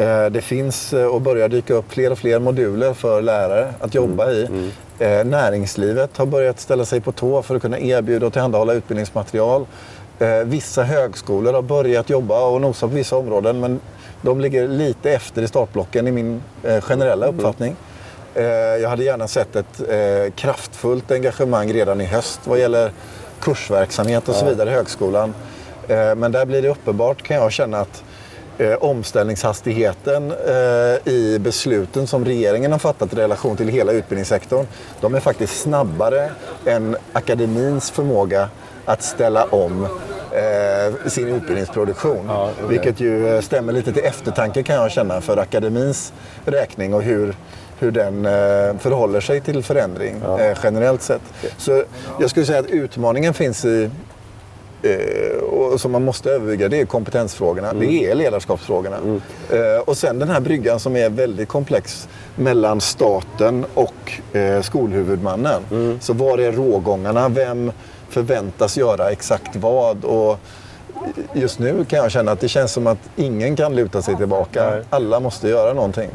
Eh, 0.00 0.26
det 0.26 0.40
finns 0.40 0.92
eh, 0.92 1.06
och 1.06 1.20
börjar 1.20 1.48
dyka 1.48 1.74
upp 1.74 1.92
fler 1.92 2.12
och 2.12 2.18
fler 2.18 2.38
moduler 2.38 2.94
för 2.94 3.22
lärare 3.22 3.74
att 3.80 3.94
jobba 3.94 4.24
mm. 4.24 4.36
i. 4.36 4.46
Mm. 4.46 4.70
Eh, 4.98 5.24
näringslivet 5.24 6.16
har 6.16 6.26
börjat 6.26 6.60
ställa 6.60 6.84
sig 6.84 7.00
på 7.00 7.12
tå 7.12 7.42
för 7.42 7.56
att 7.56 7.62
kunna 7.62 7.78
erbjuda 7.78 8.26
och 8.26 8.32
tillhandahålla 8.32 8.72
utbildningsmaterial. 8.72 9.66
Vissa 10.44 10.82
högskolor 10.82 11.52
har 11.52 11.62
börjat 11.62 12.10
jobba 12.10 12.44
och 12.46 12.60
nosa 12.60 12.88
på 12.88 12.94
vissa 12.94 13.16
områden 13.16 13.60
men 13.60 13.80
de 14.22 14.40
ligger 14.40 14.68
lite 14.68 15.10
efter 15.10 15.42
i 15.42 15.48
startblocken 15.48 16.08
i 16.08 16.12
min 16.12 16.42
generella 16.80 17.26
mm. 17.26 17.38
uppfattning. 17.38 17.76
Jag 18.80 18.88
hade 18.88 19.04
gärna 19.04 19.28
sett 19.28 19.56
ett 19.56 19.80
kraftfullt 20.36 21.10
engagemang 21.10 21.72
redan 21.72 22.00
i 22.00 22.04
höst 22.04 22.40
vad 22.44 22.58
gäller 22.58 22.92
kursverksamhet 23.40 24.28
och 24.28 24.34
så 24.34 24.44
vidare 24.44 24.70
i 24.70 24.72
högskolan. 24.72 25.34
Men 26.16 26.32
där 26.32 26.44
blir 26.44 26.62
det 26.62 26.68
uppenbart 26.68 27.22
kan 27.22 27.36
jag 27.36 27.52
känna 27.52 27.80
att 27.80 28.02
eh, 28.60 28.74
omställningshastigheten 28.74 30.32
eh, 30.46 31.12
i 31.12 31.38
besluten 31.40 32.06
som 32.06 32.24
regeringen 32.24 32.72
har 32.72 32.78
fattat 32.78 33.12
i 33.12 33.16
relation 33.16 33.56
till 33.56 33.68
hela 33.68 33.92
utbildningssektorn. 33.92 34.66
De 35.00 35.14
är 35.14 35.20
faktiskt 35.20 35.60
snabbare 35.60 36.30
än 36.66 36.96
akademins 37.12 37.90
förmåga 37.90 38.48
att 38.84 39.02
ställa 39.02 39.44
om 39.44 39.84
eh, 40.32 41.08
sin 41.08 41.28
utbildningsproduktion. 41.28 42.26
Ja, 42.28 42.50
okay. 42.50 42.66
Vilket 42.68 43.00
ju 43.00 43.28
eh, 43.28 43.40
stämmer 43.40 43.72
lite 43.72 43.92
till 43.92 44.04
eftertanke 44.04 44.62
kan 44.62 44.76
jag 44.76 44.90
känna 44.90 45.20
för 45.20 45.36
akademins 45.36 46.12
räkning 46.44 46.94
och 46.94 47.02
hur 47.02 47.34
hur 47.82 47.90
den 47.90 48.26
eh, 48.26 48.78
förhåller 48.78 49.20
sig 49.20 49.40
till 49.40 49.62
förändring 49.62 50.16
ja. 50.24 50.40
eh, 50.40 50.58
generellt 50.62 51.02
sett. 51.02 51.22
Så 51.56 51.84
jag 52.20 52.30
skulle 52.30 52.46
säga 52.46 52.58
att 52.58 52.70
utmaningen 52.70 53.34
finns 53.34 53.64
i 53.64 53.90
Eh, 54.82 55.42
och 55.42 55.80
som 55.80 55.92
man 55.92 56.04
måste 56.04 56.30
överbrygga 56.30 56.68
det 56.68 56.80
är 56.80 56.84
kompetensfrågorna. 56.84 57.70
Mm. 57.70 57.80
Det 57.80 58.10
är 58.10 58.14
ledarskapsfrågorna. 58.14 58.96
Mm. 58.96 59.20
Och 59.84 59.96
sen 59.96 60.18
den 60.18 60.28
här 60.28 60.40
bryggan 60.40 60.80
som 60.80 60.96
är 60.96 61.08
väldigt 61.08 61.48
komplex 61.48 62.08
mellan 62.36 62.80
staten 62.80 63.66
och 63.74 64.12
skolhuvudmannen. 64.62 65.62
Mm. 65.70 66.00
Så 66.00 66.12
var 66.12 66.38
är 66.38 66.52
rågångarna? 66.52 67.28
Vem 67.28 67.72
förväntas 68.08 68.76
göra 68.76 69.10
exakt 69.10 69.56
vad? 69.56 70.04
Och 70.04 70.38
just 71.32 71.58
nu 71.58 71.84
kan 71.84 71.98
jag 71.98 72.10
känna 72.10 72.32
att 72.32 72.40
det 72.40 72.48
känns 72.48 72.72
som 72.72 72.86
att 72.86 72.98
ingen 73.16 73.56
kan 73.56 73.74
luta 73.74 74.02
sig 74.02 74.16
tillbaka. 74.16 74.84
Alla 74.90 75.20
måste 75.20 75.48
göra 75.48 75.72
någonting. 75.72 76.10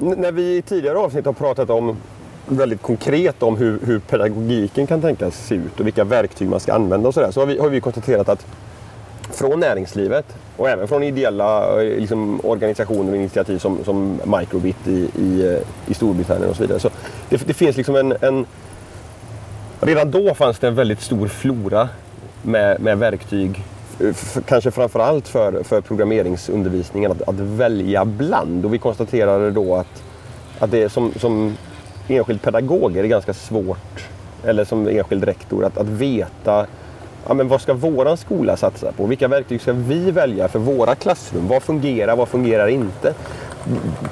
När 0.00 0.32
vi 0.32 0.56
i 0.56 0.62
tidigare 0.62 0.98
avsnitt 0.98 1.26
har 1.26 1.32
pratat 1.32 1.70
om 1.70 1.96
väldigt 2.46 2.82
konkret 2.82 3.42
om 3.42 3.56
hur, 3.56 3.78
hur, 3.84 3.98
pedagogiken 3.98 4.86
kan 4.86 5.00
tänkas 5.00 5.46
se 5.46 5.54
ut 5.54 5.80
och 5.80 5.86
vilka 5.86 6.04
verktyg 6.04 6.48
man 6.48 6.60
ska 6.60 6.72
använda 6.72 7.08
och 7.08 7.14
sådär. 7.14 7.30
Så 7.30 7.40
har 7.40 7.46
vi, 7.46 7.58
har 7.58 7.68
vi 7.68 7.80
konstaterat 7.80 8.28
att 8.28 8.46
från 9.32 9.60
näringslivet 9.60 10.24
och 10.56 10.68
även 10.68 10.88
från 10.88 11.02
ideella 11.02 11.76
liksom, 11.76 12.40
organisationer 12.44 13.10
och 13.10 13.16
initiativ 13.16 13.58
som, 13.58 13.84
som 13.84 14.20
Microbit 14.38 14.86
i, 14.86 15.10
i, 15.18 15.58
i 15.86 15.94
Storbritannien 15.94 16.50
och 16.50 16.56
så 16.56 16.62
vidare. 16.62 16.80
Så 16.80 16.90
det, 17.28 17.46
det 17.46 17.54
finns 17.54 17.76
liksom 17.76 17.96
en, 17.96 18.14
en, 18.20 18.46
Redan 19.80 20.10
då 20.10 20.34
fanns 20.34 20.58
det 20.58 20.68
en 20.68 20.74
väldigt 20.74 21.00
stor 21.00 21.28
flora 21.28 21.88
med, 22.42 22.80
med 22.80 22.98
verktyg 22.98 23.64
kanske 24.46 24.70
framförallt 24.70 25.28
för, 25.28 25.62
för 25.62 25.80
programmeringsundervisningen 25.80 27.10
att, 27.10 27.28
att 27.28 27.40
välja 27.40 28.04
bland. 28.04 28.64
Och 28.64 28.74
vi 28.74 28.78
konstaterade 28.78 29.50
då 29.50 29.76
att, 29.76 30.02
att 30.58 30.70
det 30.70 30.92
som, 30.92 31.12
som 31.16 31.56
enskild 32.08 32.42
pedagog 32.42 32.96
är 32.96 33.02
det 33.02 33.08
ganska 33.08 33.34
svårt, 33.34 34.08
eller 34.44 34.64
som 34.64 34.88
enskild 34.88 35.24
rektor, 35.24 35.64
att, 35.64 35.78
att 35.78 35.88
veta 35.88 36.66
ja, 37.28 37.34
men 37.34 37.48
vad 37.48 37.60
ska 37.60 37.74
våran 37.74 38.16
skola 38.16 38.56
satsa 38.56 38.92
på? 38.92 39.06
Vilka 39.06 39.28
verktyg 39.28 39.60
ska 39.60 39.72
vi 39.72 40.10
välja 40.10 40.48
för 40.48 40.58
våra 40.58 40.94
klassrum? 40.94 41.48
Vad 41.48 41.62
fungerar, 41.62 42.16
vad 42.16 42.28
fungerar 42.28 42.68
inte? 42.68 43.14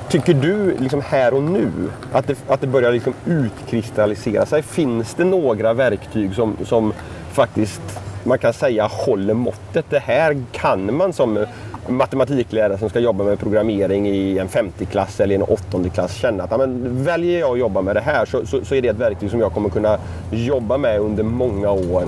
Tycker 0.08 0.34
du 0.34 0.76
liksom 0.78 1.00
här 1.00 1.34
och 1.34 1.42
nu 1.42 1.70
att 2.12 2.26
det, 2.26 2.38
att 2.48 2.60
det 2.60 2.66
börjar 2.66 2.92
liksom 2.92 3.14
utkristallisera 3.26 4.46
sig? 4.46 4.62
Finns 4.62 5.14
det 5.14 5.24
några 5.24 5.72
verktyg 5.72 6.34
som, 6.34 6.56
som 6.64 6.92
faktiskt 7.32 8.00
man 8.28 8.38
kan 8.38 8.52
säga 8.52 8.86
håller 8.86 9.34
måttet? 9.34 9.84
Det 9.90 9.98
här 9.98 10.42
kan 10.52 10.96
man 10.96 11.12
som 11.12 11.46
matematiklärare 11.88 12.78
som 12.78 12.88
ska 12.88 13.00
jobba 13.00 13.24
med 13.24 13.38
programmering 13.38 14.08
i 14.08 14.38
en 14.38 14.48
50-klass 14.48 15.20
eller 15.20 15.34
en 15.34 15.44
8-klass 15.44 16.14
känna 16.14 16.44
att 16.44 16.58
men, 16.58 17.04
väljer 17.04 17.40
jag 17.40 17.52
att 17.52 17.58
jobba 17.58 17.82
med 17.82 17.96
det 17.96 18.00
här 18.00 18.26
så, 18.26 18.46
så, 18.46 18.64
så, 18.64 18.74
är 18.74 18.82
det 18.82 18.88
ett 18.88 18.96
verktyg 18.96 19.30
som 19.30 19.40
jag 19.40 19.52
kommer 19.52 19.68
kunna 19.68 19.98
jobba 20.30 20.78
med 20.78 21.00
under 21.00 21.22
många 21.22 21.70
år 21.70 22.04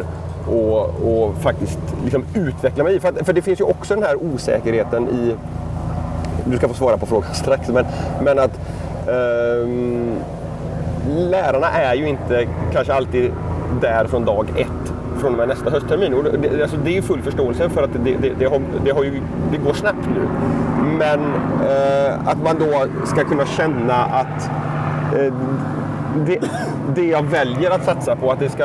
och, 0.48 0.87
och 0.87 1.37
faktiskt 1.37 1.78
liksom 2.04 2.24
utveckla 2.35 2.85
mig 2.85 2.96
i. 2.96 3.00
För, 3.00 3.24
för 3.24 3.33
det 3.33 3.42
finns 3.42 3.61
ju 3.61 3.64
också 3.64 3.94
den 3.94 4.04
här 4.04 4.16
osäkerheten 4.16 5.09
i... 5.09 5.35
Du 6.44 6.56
ska 6.56 6.68
få 6.68 6.74
svara 6.74 6.96
på 6.96 7.06
frågan 7.06 7.35
strax, 7.35 7.68
men, 7.68 7.87
men 8.24 8.38
att 8.38 8.61
um, 9.09 10.14
lärarna 11.09 11.70
är 11.70 11.94
ju 11.94 12.09
inte 12.09 12.48
kanske 12.72 12.94
alltid 12.94 13.33
där 13.80 14.06
från 14.06 14.24
dag 14.24 14.46
ett 14.56 14.92
från 15.20 15.33
och 15.33 15.38
med 15.38 15.48
nästa 15.48 15.70
hösttermin. 15.70 16.14
Och 16.14 16.24
det, 16.24 16.62
alltså 16.62 16.76
det 16.85 16.96
är 16.96 17.02
full 17.02 17.22
förståelse 17.22 17.68
för 17.68 17.83
att 17.83 17.90
det, 18.04 18.16
det, 18.22 18.33
det, 18.38 18.44
har, 18.44 18.62
det, 18.85 18.90
har 18.90 19.04
ju, 19.04 19.22
det 19.52 19.56
går 19.56 19.72
snabbt 19.72 20.09
nu. 20.14 20.28
Men 20.98 21.20
eh, 21.70 22.28
att 22.28 22.42
man 22.42 22.59
då 22.59 22.87
ska 23.06 23.24
kunna 23.24 23.46
känna 23.46 23.94
att 23.94 24.50
eh, 25.16 25.35
det, 26.16 26.38
det 26.94 27.05
jag 27.05 27.23
väljer 27.23 27.70
att 27.70 27.85
satsa 27.85 28.16
på, 28.16 28.33
att 28.33 28.38
det, 28.38 28.51
ska, 28.51 28.64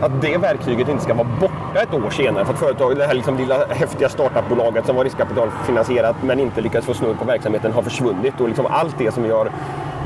att 0.00 0.22
det 0.22 0.36
verktyget 0.36 0.88
inte 0.88 1.02
ska 1.02 1.14
vara 1.14 1.28
borta 1.40 1.82
ett 1.82 1.94
år 1.94 2.10
senare 2.10 2.44
för 2.44 2.52
att 2.52 2.58
företaget, 2.58 2.98
det 2.98 3.06
här 3.06 3.14
liksom 3.14 3.36
lilla 3.36 3.66
häftiga 3.66 4.08
startupbolaget 4.08 4.86
som 4.86 4.96
var 4.96 5.04
riskkapitalfinansierat 5.04 6.16
men 6.22 6.40
inte 6.40 6.60
lyckats 6.60 6.86
få 6.86 6.94
snurr 6.94 7.14
på 7.14 7.24
verksamheten 7.24 7.72
har 7.72 7.82
försvunnit 7.82 8.40
och 8.40 8.48
liksom 8.48 8.66
allt 8.66 8.98
det 8.98 9.14
som 9.14 9.22
vi 9.22 9.30
har 9.30 9.50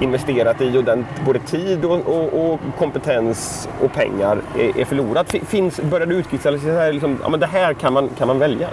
investerat 0.00 0.60
i 0.60 0.78
och 0.78 0.84
den, 0.84 1.06
både 1.26 1.38
tid 1.38 1.84
och, 1.84 2.06
och, 2.06 2.52
och 2.52 2.60
kompetens 2.78 3.68
och 3.80 3.92
pengar 3.92 4.38
är, 4.58 4.78
är 4.80 4.84
förlorat. 4.84 5.34
Finns, 5.46 5.80
börjar 5.80 6.06
det 6.06 6.14
utkristallisera 6.14 6.90
liksom, 6.90 7.18
ja, 7.22 7.28
men 7.28 7.40
det 7.40 7.46
här 7.46 7.74
kan 7.74 7.92
man, 7.92 8.08
kan 8.18 8.28
man 8.28 8.38
välja? 8.38 8.68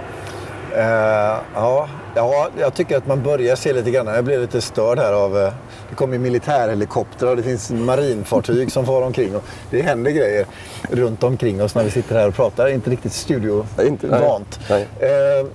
Uh, 0.76 1.40
ja, 1.54 1.88
ja, 2.14 2.48
jag 2.60 2.74
tycker 2.74 2.96
att 2.96 3.06
man 3.06 3.22
börjar 3.22 3.56
se 3.56 3.72
lite 3.72 3.90
grann. 3.90 4.06
Jag 4.06 4.24
blir 4.24 4.38
lite 4.38 4.60
störd 4.60 4.98
här 4.98 5.12
av... 5.12 5.36
Uh, 5.36 5.52
det 5.88 5.96
kommer 5.96 6.18
militärhelikoptrar 6.18 7.30
och 7.30 7.36
det 7.36 7.42
finns 7.42 7.70
marinfartyg 7.70 8.72
som 8.72 8.86
far 8.86 9.02
omkring. 9.02 9.36
Och 9.36 9.44
det 9.70 9.82
händer 9.82 10.10
grejer 10.10 10.46
runt 10.90 11.22
omkring 11.22 11.62
oss 11.62 11.74
när 11.74 11.84
vi 11.84 11.90
sitter 11.90 12.14
här 12.14 12.28
och 12.28 12.34
pratar. 12.34 12.68
Inte 12.68 12.90
riktigt 12.90 13.12
studiovant. 13.12 14.60
Uh, 14.70 15.48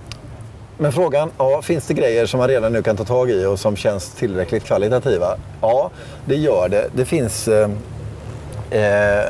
men 0.79 0.91
frågan, 0.91 1.31
ja, 1.37 1.61
finns 1.61 1.87
det 1.87 1.93
grejer 1.93 2.25
som 2.25 2.37
man 2.37 2.47
redan 2.47 2.73
nu 2.73 2.83
kan 2.83 2.97
ta 2.97 3.03
tag 3.03 3.29
i 3.29 3.45
och 3.45 3.59
som 3.59 3.75
känns 3.75 4.09
tillräckligt 4.11 4.63
kvalitativa? 4.63 5.37
Ja, 5.61 5.91
det 6.25 6.35
gör 6.35 6.69
det. 6.69 6.89
Det 6.93 7.05
finns, 7.05 7.47
eh, 7.47 7.61
eh, 7.61 7.69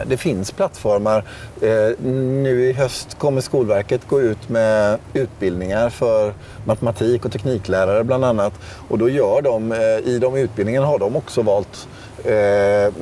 det 0.07 0.17
finns 0.19 0.51
plattformar. 0.51 1.23
Eh, 1.61 2.05
nu 2.05 2.65
i 2.65 2.73
höst 2.73 3.17
kommer 3.17 3.41
Skolverket 3.41 4.07
gå 4.07 4.21
ut 4.21 4.49
med 4.49 4.99
utbildningar 5.13 5.89
för 5.89 6.33
matematik 6.65 7.25
och 7.25 7.31
tekniklärare 7.31 8.03
bland 8.03 8.25
annat. 8.25 8.53
Och 8.89 8.97
då 8.97 9.09
gör 9.09 9.41
de, 9.41 9.71
eh, 9.71 9.79
i 9.79 10.19
de 10.21 10.35
utbildningarna 10.35 10.87
har 10.87 10.99
de 10.99 11.15
också 11.15 11.41
valt 11.41 11.87
eh, 12.23 12.93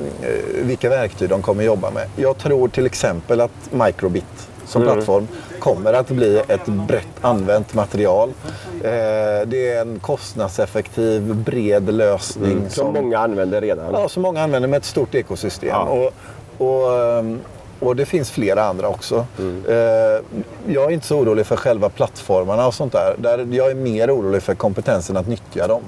vilka 0.62 0.88
verktyg 0.88 1.28
de 1.28 1.42
kommer 1.42 1.64
jobba 1.64 1.90
med. 1.90 2.08
Jag 2.16 2.38
tror 2.38 2.68
till 2.68 2.86
exempel 2.86 3.40
att 3.40 3.70
Microbit 3.70 4.48
som 4.66 4.82
mm. 4.82 4.94
plattform 4.94 5.28
kommer 5.66 5.92
att 5.92 6.08
bli 6.08 6.42
ett 6.48 6.66
brett 6.66 7.06
använt 7.20 7.74
material. 7.74 8.28
Eh, 8.82 8.90
det 9.46 9.72
är 9.72 9.80
en 9.80 9.98
kostnadseffektiv, 9.98 11.34
bred 11.34 11.94
lösning. 11.94 12.52
Mm. 12.52 12.70
Som, 12.70 12.94
som, 12.94 13.02
många 13.02 13.18
använder 13.18 13.60
redan. 13.60 13.86
Ja, 13.92 14.08
som 14.08 14.22
många 14.22 14.42
använder 14.42 14.68
med 14.68 14.76
ett 14.76 14.84
stort 14.84 15.14
ekosystem. 15.14 15.68
Ja. 15.68 15.82
Och, 15.88 16.12
och, 16.66 16.98
ehm, 16.98 17.40
och 17.80 17.96
det 17.96 18.06
finns 18.06 18.30
flera 18.30 18.64
andra 18.64 18.88
också. 18.88 19.26
Eh, 19.68 19.74
jag 20.66 20.84
är 20.84 20.90
inte 20.90 21.06
så 21.06 21.18
orolig 21.18 21.46
för 21.46 21.56
själva 21.56 21.88
plattformarna 21.88 22.66
och 22.66 22.74
sånt 22.74 22.92
där. 22.92 23.14
där 23.18 23.48
jag 23.50 23.70
är 23.70 23.74
mer 23.74 24.10
orolig 24.10 24.42
för 24.42 24.54
kompetensen 24.54 25.16
att 25.16 25.28
nyttja 25.28 25.66
dem. 25.66 25.82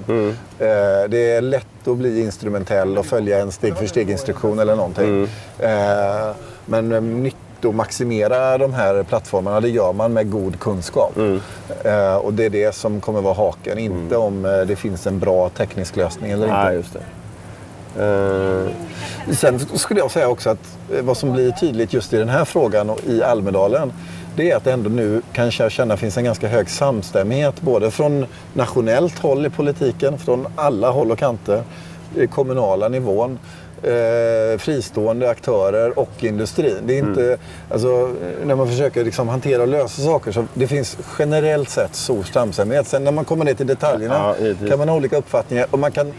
Eh, 0.59 1.09
det 1.09 1.31
är 1.31 1.41
lätt 1.41 1.87
att 1.87 1.97
bli 1.97 2.21
instrumentell 2.21 2.97
och 2.97 3.05
följa 3.05 3.39
en 3.39 3.51
steg 3.51 3.77
för 3.77 3.85
steg-instruktion 3.85 4.59
eller 4.59 4.75
någonting. 4.75 5.27
Eh, 5.59 6.35
men 6.65 7.23
eh, 7.63 7.69
nyttomaximera 7.69 8.57
de 8.57 8.73
här 8.73 9.03
plattformarna, 9.03 9.59
det 9.59 9.69
gör 9.69 9.93
man 9.93 10.13
med 10.13 10.31
god 10.31 10.59
kunskap. 10.59 11.17
Eh, 11.83 12.15
och 12.15 12.33
det 12.33 12.45
är 12.45 12.49
det 12.49 12.75
som 12.75 13.01
kommer 13.01 13.21
vara 13.21 13.33
haken, 13.33 13.77
inte 13.77 14.17
om 14.17 14.45
eh, 14.45 14.61
det 14.67 14.75
finns 14.75 15.07
en 15.07 15.19
bra 15.19 15.49
teknisk 15.49 15.95
lösning 15.95 16.31
eller 16.31 16.43
inte. 16.45 16.63
Nej, 16.63 16.75
just 16.75 16.93
det. 16.93 17.03
Eh, 17.97 19.33
Sen 19.33 19.59
skulle 19.59 19.99
jag 19.99 20.11
säga 20.11 20.27
också 20.27 20.49
att 20.49 20.77
eh, 20.93 21.01
vad 21.01 21.17
som 21.17 21.33
blir 21.33 21.51
tydligt 21.51 21.93
just 21.93 22.13
i 22.13 22.17
den 22.17 22.29
här 22.29 22.45
frågan 22.45 22.89
och 22.89 22.99
i 23.07 23.23
Almedalen 23.23 23.93
det 24.35 24.51
är 24.51 24.55
att 24.55 24.63
det 24.63 24.71
ändå 24.71 24.89
nu 24.89 25.21
kanske 25.33 25.63
jag 25.63 25.71
känner 25.71 25.95
finns 25.95 26.17
en 26.17 26.23
ganska 26.23 26.47
hög 26.47 26.69
samstämmighet 26.69 27.61
både 27.61 27.91
från 27.91 28.25
nationellt 28.53 29.19
håll 29.19 29.45
i 29.45 29.49
politiken, 29.49 30.17
från 30.17 30.47
alla 30.55 30.91
håll 30.91 31.11
och 31.11 31.17
kanter, 31.17 31.63
i 32.15 32.27
kommunala 32.27 32.87
nivån, 32.89 33.39
eh, 33.83 34.57
fristående 34.57 35.29
aktörer 35.29 35.99
och 35.99 36.23
industrin. 36.23 36.77
Det 36.83 36.93
är 36.93 36.99
inte, 36.99 37.37
alltså, 37.69 38.15
när 38.43 38.55
man 38.55 38.67
försöker 38.67 39.03
liksom 39.05 39.27
hantera 39.29 39.61
och 39.61 39.67
lösa 39.67 40.01
saker 40.01 40.31
så 40.31 40.45
det 40.53 40.67
finns 40.67 40.97
generellt 41.19 41.69
sett 41.69 41.95
stor 41.95 42.23
samstämmighet. 42.23 42.87
Sen 42.87 43.03
när 43.03 43.11
man 43.11 43.25
kommer 43.25 43.45
ner 43.45 43.53
till 43.53 43.67
detaljerna 43.67 44.35
Ja, 44.39 44.67
kan 44.69 44.79
man 44.79 44.89
ha 44.89 44.95
olika 44.95 45.17
uppfattningar 45.17 45.67
och 45.71 45.79
man 45.79 45.91
kan 45.91 46.13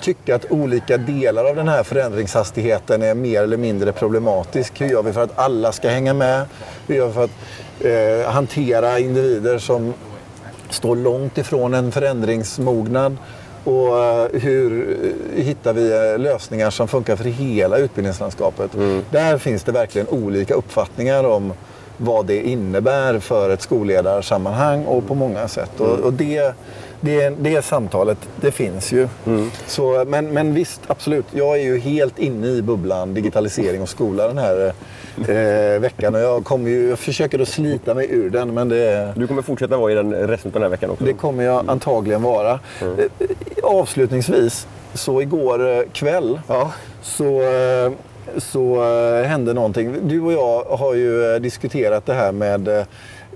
tycka 0.00 0.34
att 0.34 0.50
olika 0.50 0.96
delar 0.96 1.44
av 1.44 1.56
den 1.56 1.68
här 1.68 1.82
förändringshastigheten 1.82 3.02
är 3.02 3.14
mer 3.14 3.42
eller 3.42 3.56
mindre 3.56 3.92
problematisk. 3.92 4.80
Hur 4.80 4.86
gör 4.86 5.02
vi 5.02 5.12
för 5.12 5.22
att 5.22 5.38
alla 5.38 5.72
ska 5.72 5.88
hänga 5.88 6.14
med? 6.14 6.44
Hur 6.86 6.94
gör 6.94 7.06
vi 7.06 7.12
för 7.12 7.24
att 7.24 7.30
eh, 7.80 8.32
hantera 8.32 8.98
individer 8.98 9.58
som 9.58 9.94
står 10.70 10.96
långt 10.96 11.38
ifrån 11.38 11.74
en 11.74 11.92
förändringsmognad? 11.92 13.16
Och 13.64 14.04
eh, 14.04 14.28
hur 14.32 14.96
eh, 15.36 15.44
hittar 15.44 15.72
vi 15.72 16.12
eh, 16.12 16.18
lösningar 16.18 16.70
som 16.70 16.88
funkar 16.88 17.16
för 17.16 17.24
hela 17.24 17.78
utbildningslandskapet? 17.78 18.70
Där 19.10 19.38
finns 19.38 19.62
det 19.62 19.72
verkligen 19.72 20.08
olika 20.08 20.54
uppfattningar 20.54 21.24
om 21.24 21.52
vad 21.96 22.26
det 22.26 22.48
innebär 22.48 23.18
för 23.18 23.50
ett 23.50 23.62
skolledarsammanhang 23.62 24.84
och 24.84 25.06
på 25.06 25.14
många 25.14 25.48
sätt. 25.48 25.80
Och, 25.80 25.98
och 25.98 26.12
det, 26.12 26.54
det, 27.04 27.28
det 27.38 27.64
samtalet, 27.64 28.18
det 28.40 28.50
finns 28.50 28.92
ju. 28.92 29.08
Så, 29.66 30.04
men, 30.06 30.28
men 30.28 30.54
visst, 30.54 30.80
absolut. 30.86 31.24
Jag 31.32 31.58
är 31.58 31.62
ju 31.62 31.78
helt 31.78 32.18
inne 32.18 32.46
i 32.46 32.62
bubblan 32.62 33.14
digitalisering 33.14 33.82
och 33.82 33.88
skola 33.88 34.28
den 34.28 34.38
här 34.38 34.72
eh, 35.28 35.80
veckan. 35.80 36.14
Och 36.14 36.20
jag, 36.20 36.44
kommer 36.44 36.70
ju, 36.70 36.88
jag 36.88 36.98
försöker 36.98 37.38
att 37.38 37.48
slita 37.48 37.94
mig 37.94 38.06
ur 38.10 38.30
den, 38.30 38.54
men 38.54 38.68
det, 38.68 39.12
du 39.16 39.26
kommer 39.26 39.42
fortsätta 39.42 39.76
vara 39.76 39.92
i 39.92 39.94
den 39.94 40.14
resten 40.14 40.48
av 40.48 40.52
den 40.52 40.62
här 40.62 40.68
veckan 40.68 40.90
också? 40.90 41.04
det 41.04 41.12
kommer 41.12 41.44
jag 41.44 41.64
antagligen 41.70 42.22
vara. 42.22 42.60
Eh, 42.80 42.88
Avslutningsvis, 43.62 44.66
så 44.94 45.22
igår 45.22 45.70
eh, 45.78 45.82
kväll 45.92 46.40
Ja. 46.48 46.72
så, 47.02 47.42
eh, 47.42 47.92
så 48.38 48.84
eh, 48.84 49.24
hände 49.26 49.52
någonting. 49.52 49.96
Du 50.02 50.20
och 50.20 50.32
jag 50.32 50.64
har 50.64 50.94
ju 50.94 51.34
eh, 51.34 51.40
diskuterat 51.40 52.06
det 52.06 52.14
här 52.14 52.32
med 52.32 52.86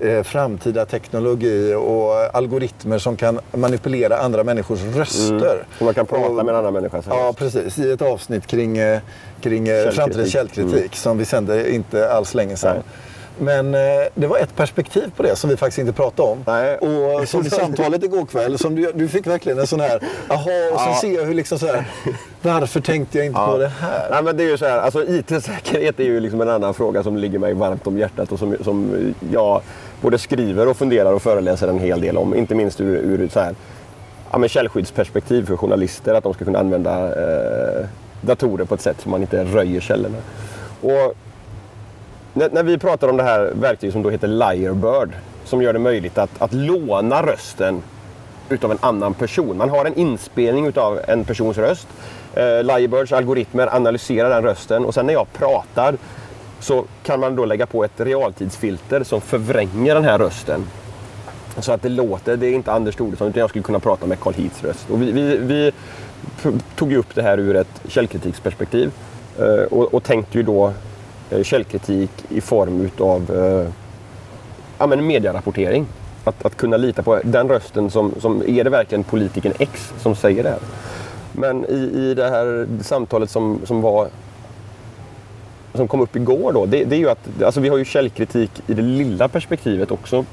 eh, 0.00 0.22
framtida 0.22 0.84
teknologi 0.86 1.74
och 1.74 2.36
algoritmer 2.36 2.98
som 2.98 3.16
kan 3.16 3.40
manipulera 3.52 4.18
andra 4.18 4.44
människors 4.44 4.80
röster. 4.82 5.64
Så 5.78 5.84
man 5.84 5.94
kan 5.94 6.06
prata 6.06 6.26
Och- 6.28 6.34
med 6.34 6.48
en 6.48 6.56
annan 6.56 6.72
människa. 6.72 7.02
Ja, 7.08 7.34
precis. 7.38 7.78
I 7.78 7.90
ett 7.92 8.02
avsnitt 8.02 8.46
kring, 8.46 8.78
eh, 8.78 9.00
kring 9.40 9.68
eh, 9.68 9.74
Källkritik. 9.74 9.94
framtidens 9.96 10.32
källkritik 10.32 10.96
som 10.96 11.18
vi 11.18 11.24
sände 11.24 11.74
inte 11.74 12.12
alls 12.12 12.34
länge 12.34 12.56
sedan. 12.56 12.76
Men 13.40 13.74
eh, 13.74 13.80
det 14.14 14.26
var 14.26 14.38
ett 14.38 14.56
perspektiv 14.56 15.12
på 15.16 15.22
det 15.22 15.36
som 15.36 15.50
vi 15.50 15.56
faktiskt 15.56 15.78
inte 15.78 15.92
pratade 15.92 16.28
om. 16.28 16.38
Nej. 16.46 16.76
Och 16.78 17.28
som 17.28 17.46
i 17.46 17.50
samtalet 17.50 18.04
igår 18.04 18.26
kväll, 18.26 18.58
som 18.58 18.74
du, 18.74 18.92
du 18.94 19.08
fick 19.08 19.26
verkligen 19.26 19.58
en 19.58 19.66
sån 19.66 19.80
här, 19.80 20.02
aha, 20.28 20.50
och 20.72 20.80
så 20.80 20.86
Ja. 20.88 20.98
ser 21.00 21.14
jag 21.14 21.24
hur 21.24 21.34
liksom 21.34 21.58
så 21.58 21.66
här, 21.66 21.84
varför 22.42 22.80
tänkte 22.80 23.18
jag 23.18 23.26
inte 23.26 23.40
på 23.40 23.58
det 23.58 23.68
här? 23.68 24.08
Nej, 24.10 24.22
men 24.22 24.36
det 24.36 24.42
är 24.44 24.48
ju 24.48 24.58
så 24.58 24.66
här, 24.66 24.78
alltså 24.78 25.04
IT-säkerhet 25.08 26.00
är 26.00 26.04
ju 26.04 26.20
liksom 26.20 26.40
en 26.40 26.48
annan 26.48 26.74
fråga 26.74 27.02
som 27.02 27.16
ligger 27.16 27.38
mig 27.38 27.54
varmt 27.54 27.86
om 27.86 27.98
hjärtat 27.98 28.32
och 28.32 28.38
som, 28.38 28.56
som 28.64 29.14
jag 29.32 29.60
både 30.00 30.18
skriver 30.18 30.68
och 30.68 30.76
funderar 30.76 31.12
och 31.12 31.22
föreläser 31.22 31.68
en 31.68 31.78
hel 31.78 32.00
del 32.00 32.16
om. 32.16 32.34
Inte 32.34 32.54
minst 32.54 32.80
ur, 32.80 32.96
ur 32.96 33.28
så 33.28 33.40
här, 33.40 33.54
ja, 34.30 34.38
men 34.38 34.48
källskyddsperspektiv 34.48 35.46
för 35.46 35.56
journalister, 35.56 36.14
att 36.14 36.24
de 36.24 36.34
ska 36.34 36.44
kunna 36.44 36.58
använda 36.58 37.06
eh, 37.06 37.86
datorer 38.20 38.64
på 38.64 38.74
ett 38.74 38.80
sätt 38.80 39.00
som 39.00 39.10
man 39.10 39.20
inte 39.20 39.44
röjer 39.44 39.80
källorna. 39.80 40.18
Och 40.80 41.14
när, 42.34 42.50
när 42.50 42.62
vi 42.62 42.78
pratar 42.78 43.08
om 43.08 43.16
det 43.16 43.22
här 43.22 43.52
verktyget 43.54 43.92
som 43.92 44.02
då 44.02 44.10
heter 44.10 44.28
Lyrebird, 44.28 45.10
som 45.44 45.62
gör 45.62 45.72
det 45.72 45.78
möjligt 45.78 46.18
att, 46.18 46.42
att 46.42 46.52
låna 46.52 47.22
rösten 47.22 47.82
utav 48.48 48.70
en 48.70 48.78
annan 48.80 49.14
person. 49.14 49.56
Man 49.56 49.70
har 49.70 49.84
en 49.84 49.94
inspelning 49.94 50.66
utav 50.66 51.00
en 51.08 51.24
persons 51.24 51.58
röst. 51.58 51.88
Eh, 52.34 52.62
Lyrebirds 52.62 53.12
algoritmer 53.12 53.74
analyserar 53.74 54.30
den 54.30 54.42
rösten 54.42 54.84
och 54.84 54.94
sen 54.94 55.06
när 55.06 55.12
jag 55.12 55.32
pratar 55.32 55.94
så 56.60 56.84
kan 57.02 57.20
man 57.20 57.36
då 57.36 57.44
lägga 57.44 57.66
på 57.66 57.84
ett 57.84 58.00
realtidsfilter 58.00 59.04
som 59.04 59.20
förvränger 59.20 59.94
den 59.94 60.04
här 60.04 60.18
rösten. 60.18 60.64
Så 61.58 61.72
att 61.72 61.82
det 61.82 61.88
låter, 61.88 62.36
det 62.36 62.46
är 62.46 62.52
inte 62.52 62.72
Anders 62.72 62.96
Thoresson 62.96 63.28
utan 63.28 63.40
jag 63.40 63.50
skulle 63.50 63.62
kunna 63.62 63.80
prata 63.80 64.06
med 64.06 64.20
Carl 64.20 64.34
Heats 64.34 64.64
röst. 64.64 64.90
Och 64.90 65.02
vi, 65.02 65.12
vi, 65.12 65.36
vi 65.36 65.72
tog 66.76 66.92
ju 66.92 66.98
upp 66.98 67.14
det 67.14 67.22
här 67.22 67.38
ur 67.38 67.56
ett 67.56 67.80
källkritiksperspektiv 67.88 68.90
eh, 69.38 69.64
och, 69.70 69.94
och 69.94 70.02
tänkte 70.02 70.38
ju 70.38 70.44
då 70.44 70.72
eh, 71.30 71.42
källkritik 71.42 72.10
i 72.28 72.40
form 72.40 72.80
utav 72.80 73.30
eh, 73.36 73.72
ja, 74.78 74.86
men 74.86 75.06
medierapportering. 75.06 75.86
Att, 76.24 76.44
att 76.44 76.56
kunna 76.56 76.76
lita 76.76 77.02
på 77.02 77.20
den 77.24 77.48
rösten 77.48 77.90
som, 77.90 78.14
som 78.20 78.42
är 78.46 78.64
det 78.64 78.70
verkligen 78.70 79.04
politikern 79.04 79.52
X 79.58 79.92
som 80.00 80.14
säger 80.14 80.42
det 80.42 80.50
här. 80.50 80.60
Men 81.32 81.64
i, 81.64 81.90
i 81.94 82.14
det 82.14 82.28
här 82.28 82.68
samtalet 82.82 83.30
som, 83.30 83.60
som 83.64 83.80
var 83.80 84.08
som 85.78 85.88
kom 85.88 86.00
upp 86.00 86.16
igår 86.16 86.52
då, 86.52 86.66
det, 86.66 86.84
det 86.84 86.96
är 86.96 87.00
ju 87.00 87.10
att 87.10 87.42
alltså 87.42 87.60
vi 87.60 87.68
har 87.68 87.76
ju 87.76 87.84
källkritik 87.84 88.50
i 88.66 88.74
det 88.74 88.82
lilla 88.82 89.28
perspektivet 89.28 89.90
också. 89.90 90.24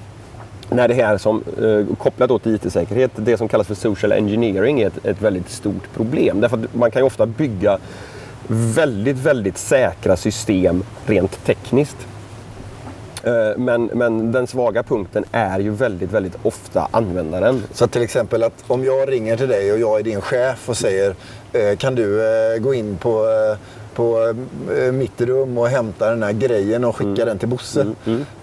När 0.70 0.88
det 0.88 0.94
här 0.94 1.18
som 1.18 1.44
eh, 1.62 1.96
kopplat 1.98 2.30
då 2.30 2.40
till 2.40 2.56
IT-säkerhet, 2.56 3.12
det 3.16 3.38
som 3.38 3.48
kallas 3.48 3.68
för 3.68 3.76
social 3.76 4.12
engineering 4.12 4.82
är 4.82 4.88
ett, 4.88 5.06
ett 5.06 5.22
väldigt 5.22 5.50
stort 5.50 5.94
problem. 5.94 6.42
Därför 6.42 6.58
att 6.58 6.76
man 6.76 6.92
kan 6.92 7.02
ju 7.02 7.06
ofta 7.06 7.26
bygga 7.26 7.78
väldigt, 8.48 9.18
väldigt 9.18 9.58
säkra 9.58 10.16
system 10.16 10.84
rent 11.06 11.46
tekniskt. 11.46 12.08
Eh, 13.24 13.58
men, 13.58 13.86
men 13.94 14.32
den 14.32 14.48
svaga 14.48 14.84
punkten 14.84 15.26
är 15.32 15.60
ju 15.60 15.70
väldigt, 15.70 16.12
väldigt 16.12 16.38
ofta 16.44 16.88
användaren. 16.92 17.64
Så 17.74 17.86
att 17.86 17.92
till 17.92 18.02
exempel 18.02 18.44
att 18.44 18.64
om 18.68 18.84
jag 18.84 19.12
ringer 19.12 19.38
till 19.38 19.48
dig 19.48 19.74
och 19.74 19.80
jag 19.80 20.00
är 20.00 20.04
din 20.04 20.22
chef 20.22 20.70
och 20.70 20.78
säger 20.78 21.16
eh, 21.54 21.78
kan 21.78 21.96
du 21.96 22.22
eh, 22.22 22.60
gå 22.60 22.74
in 22.74 22.98
på, 22.98 23.26
på 23.96 24.34
eh, 24.78 24.92
mitt 24.92 25.22
rum 25.22 25.58
och 25.58 25.68
hämta 25.68 26.10
den 26.10 26.24
här 26.24 26.32
grejen 26.32 26.84
och 26.86 26.96
skicka 26.96 27.10
Mm. 27.22 27.26
den 27.28 27.38
till 27.38 27.48
Bosse. 27.48 27.86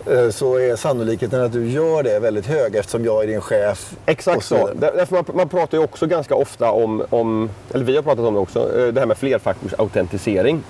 Eh, 0.06 0.30
så 0.30 0.58
är 0.58 0.76
sannolikheten 0.76 1.40
att 1.42 1.52
du 1.52 1.70
gör 1.70 2.02
det 2.02 2.18
väldigt 2.18 2.46
hög 2.46 2.76
eftersom 2.76 3.04
jag 3.04 3.22
är 3.22 3.26
din 3.26 3.40
chef. 3.40 3.92
Exakt 4.06 4.44
så. 4.44 4.70
Därför 4.74 5.14
man, 5.16 5.24
man 5.34 5.48
pratar 5.48 5.78
ju 5.78 5.84
också 5.84 6.06
ganska 6.06 6.34
ofta 6.34 6.70
om, 6.70 7.02
om, 7.10 7.50
eller 7.74 7.84
vi 7.84 7.96
har 7.96 8.02
pratat 8.02 8.24
om 8.24 8.34
det 8.34 8.40
också, 8.40 8.78
eh, 8.78 8.86
det 8.86 9.00
här 9.00 9.06
med 9.06 9.16
flerfaktorsautentisering. 9.18 10.62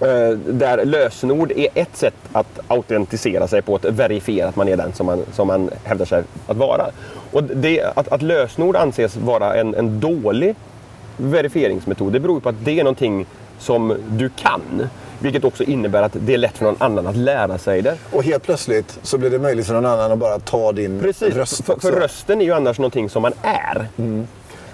Eh, 0.00 0.30
Där 0.46 0.84
lösenord 0.84 1.50
är 1.56 1.68
ett 1.74 1.96
sätt 1.96 2.14
att 2.32 2.60
autentisera 2.68 3.48
sig 3.48 3.62
på, 3.62 3.74
att 3.74 3.84
verifiera 3.84 4.48
att 4.48 4.56
man 4.56 4.68
är 4.68 4.76
den 4.76 4.92
som 4.92 5.06
man, 5.06 5.22
som 5.32 5.46
man 5.46 5.70
hävdar 5.84 6.04
sig 6.04 6.22
att 6.46 6.56
vara. 6.56 6.86
Och 7.32 7.42
det, 7.44 7.82
att, 7.96 8.08
att 8.08 8.22
lösenord 8.22 8.76
anses 8.76 9.16
vara 9.16 9.54
en, 9.54 9.74
en 9.74 10.00
dålig 10.00 10.54
verifieringsmetod, 11.16 12.12
det 12.12 12.20
beror 12.20 12.40
på 12.40 12.48
att 12.48 12.64
det 12.64 12.80
är 12.80 12.84
någonting 12.84 13.26
som 13.58 13.96
du 14.10 14.28
kan. 14.28 14.88
Vilket 15.20 15.44
också 15.44 15.64
innebär 15.64 16.02
att 16.02 16.16
det 16.20 16.34
är 16.34 16.38
lätt 16.38 16.58
för 16.58 16.64
någon 16.64 16.76
annan 16.78 17.06
att 17.06 17.16
lära 17.16 17.58
sig 17.58 17.82
det. 17.82 17.96
Och 18.12 18.24
helt 18.24 18.42
plötsligt 18.42 18.98
så 19.02 19.18
blir 19.18 19.30
det 19.30 19.38
möjligt 19.38 19.66
för 19.66 19.74
någon 19.74 19.86
annan 19.86 20.12
att 20.12 20.18
bara 20.18 20.38
ta 20.38 20.72
din 20.72 21.00
Precis, 21.00 21.34
röst 21.34 21.64
för, 21.64 21.72
också. 21.72 21.88
för 21.88 22.00
rösten 22.00 22.40
är 22.40 22.44
ju 22.44 22.52
annars 22.52 22.78
någonting 22.78 23.10
som 23.10 23.22
man 23.22 23.32
är. 23.42 23.88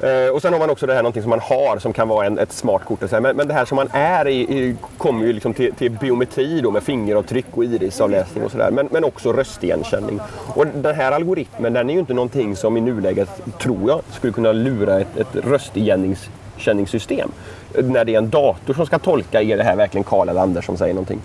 Eh, 0.00 0.28
och 0.28 0.42
sen 0.42 0.52
har 0.52 0.60
man 0.60 0.70
också 0.70 0.86
det 0.86 0.94
här 0.94 1.02
någonting 1.02 1.22
som 1.22 1.30
man 1.30 1.40
har 1.40 1.78
som 1.78 1.92
kan 1.92 2.08
vara 2.08 2.26
en, 2.26 2.38
ett 2.38 2.52
smart 2.52 2.84
kort. 2.84 3.02
Och 3.02 3.08
så 3.08 3.16
här. 3.16 3.20
Men, 3.20 3.36
men 3.36 3.48
det 3.48 3.54
här 3.54 3.64
som 3.64 3.76
man 3.76 3.88
är 3.92 4.28
i, 4.28 4.40
i, 4.40 4.76
kommer 4.98 5.26
ju 5.26 5.32
liksom 5.32 5.54
till, 5.54 5.74
till 5.74 5.90
biometri 5.90 6.60
då 6.60 6.70
med 6.70 6.82
fingeravtryck 6.82 7.46
och 7.50 7.64
irisavläsning 7.64 8.44
och 8.44 8.50
sådär. 8.50 8.70
Men, 8.70 8.88
men 8.90 9.04
också 9.04 9.32
röstigenkänning. 9.32 10.20
Och 10.54 10.66
den 10.66 10.94
här 10.94 11.12
algoritmen 11.12 11.72
den 11.72 11.90
är 11.90 11.94
ju 11.94 12.00
inte 12.00 12.14
någonting 12.14 12.56
som 12.56 12.76
i 12.76 12.80
nuläget, 12.80 13.28
tror 13.60 13.90
jag, 13.90 14.00
skulle 14.12 14.32
kunna 14.32 14.52
lura 14.52 15.00
ett, 15.00 15.16
ett 15.16 15.36
röstigenkänningssystem. 15.44 17.32
När 17.82 18.04
det 18.04 18.14
är 18.14 18.18
en 18.18 18.30
dator 18.30 18.74
som 18.74 18.86
ska 18.86 18.98
tolka, 18.98 19.42
är 19.42 19.56
det 19.56 19.62
här 19.62 19.76
verkligen 19.76 20.04
Karl 20.04 20.28
eller 20.28 20.40
Anders 20.40 20.66
som 20.66 20.76
säger 20.76 20.94
någonting? 20.94 21.20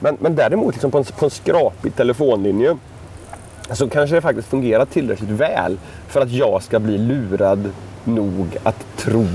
Men, 0.00 0.16
men 0.20 0.34
däremot 0.34 0.74
liksom 0.74 0.90
på, 0.90 0.98
en, 0.98 1.04
på 1.04 1.24
en 1.24 1.30
skrapig 1.30 1.94
telefonlinje 1.94 2.76
så 3.70 3.88
kanske 3.88 4.16
det 4.16 4.22
faktiskt 4.22 4.48
fungerar 4.48 4.84
tillräckligt 4.84 5.30
väl 5.30 5.78
för 6.08 6.20
att 6.20 6.30
jag 6.30 6.62
ska 6.62 6.78
bli 6.78 6.98
lurad 6.98 7.70
nog 8.04 8.56
att 8.62 8.86
tro 8.96 9.26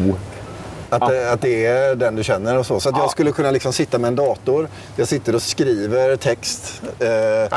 att, 0.90 1.02
Ja. 1.02 1.08
det, 1.10 1.32
att 1.32 1.42
det 1.42 1.66
är 1.66 1.96
den 1.96 2.16
du 2.16 2.24
känner 2.24 2.58
och 2.58 2.66
så. 2.66 2.80
Så 2.80 2.90
att 2.90 2.96
Ja. 2.96 3.02
jag 3.04 3.12
skulle 3.12 3.32
kunna 3.32 3.52
liksom 3.52 3.74
sitta 3.74 4.00
med 4.00 4.08
en 4.08 4.16
dator. 4.16 4.68
Jag 4.96 5.08
sitter 5.08 5.36
och 5.36 5.42
skriver 5.42 6.16
text. 6.16 6.82
Eh, 7.00 7.08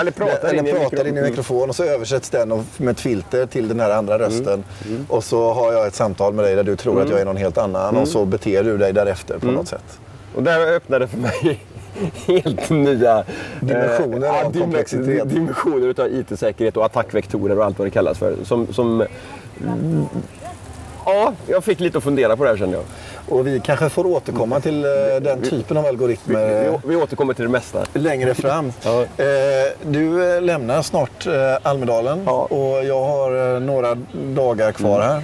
Eller 0.00 0.10
pratar 0.10 0.54
in 0.54 0.66
i 0.66 0.72
pratar 0.72 1.06
in 1.06 1.18
i 1.18 1.22
mikrofon 1.22 1.68
och 1.68 1.76
så 1.76 1.84
översätts 1.84 2.30
den 2.30 2.64
med 2.76 2.92
ett 2.92 3.00
filter 3.00 3.46
till 3.46 3.68
den 3.68 3.80
här 3.80 3.90
andra 3.90 4.14
Mm. 4.14 4.26
rösten. 4.30 4.64
Och 5.08 5.24
så 5.24 5.52
har 5.52 5.72
jag 5.72 5.86
ett 5.86 5.94
samtal 5.94 6.32
med 6.34 6.44
dig 6.44 6.54
där 6.54 6.64
du 6.64 6.76
tror 6.76 7.02
att 7.02 7.10
jag 7.10 7.20
är 7.20 7.24
någon 7.24 7.36
helt 7.36 7.58
annan 7.58 7.88
Mm. 7.88 8.02
och 8.02 8.08
så 8.08 8.24
beter 8.24 8.64
du 8.64 8.78
dig 8.78 8.92
därefter 8.92 9.38
på 9.38 9.46
något 9.46 9.68
sätt. 9.68 9.98
Och 10.34 10.42
där 10.42 10.72
öppnade 10.76 11.08
för 11.08 11.18
mig 11.18 11.60
helt 12.26 12.70
nya 12.70 13.24
Dimensioner 13.60 14.26
ja, 14.26 14.44
av 14.44 14.52
komplexitet. 14.60 15.28
Dimensioner 15.30 15.86
utav 15.86 16.08
IT-säkerhet 16.14 16.76
och 16.76 16.84
attackvektorer 16.84 17.58
och 17.58 17.64
allt 17.64 17.78
vad 17.78 17.86
det 17.86 17.90
kallas 17.90 18.18
för. 18.18 18.34
Som, 18.44 18.72
som, 18.72 19.04
mm, 19.60 20.06
ja, 21.06 21.32
jag 21.46 21.64
fick 21.64 21.80
lite 21.80 21.98
att 21.98 22.04
fundera 22.04 22.36
på 22.36 22.44
det 22.44 22.50
här 22.50 22.56
kände 22.56 22.76
jag. 22.76 22.84
Och 23.28 23.46
vi 23.46 23.60
kanske 23.64 23.88
får 23.88 24.06
återkomma 24.06 24.60
till 24.60 24.84
eh, 24.84 24.90
den 25.22 25.42
typen 25.42 25.76
av 25.76 25.86
algoritmer 25.86 26.70
vi, 26.82 26.88
vi 26.88 26.96
återkommer 26.96 27.34
till 27.34 27.44
det 27.44 27.50
mesta. 27.50 27.84
längre 27.92 28.34
fram. 28.34 28.72
Ja. 28.82 29.02
Eh, 29.02 29.26
du 29.82 30.34
eh, 30.36 30.42
lämnar 30.42 30.82
snart 30.82 31.26
Almedalen 31.62 32.22
Ja. 32.26 32.32
och 32.50 32.84
jag 32.84 33.04
har 33.04 33.60
några 33.60 33.94
dagar 34.12 34.72
kvar 34.72 35.00
här. 35.00 35.22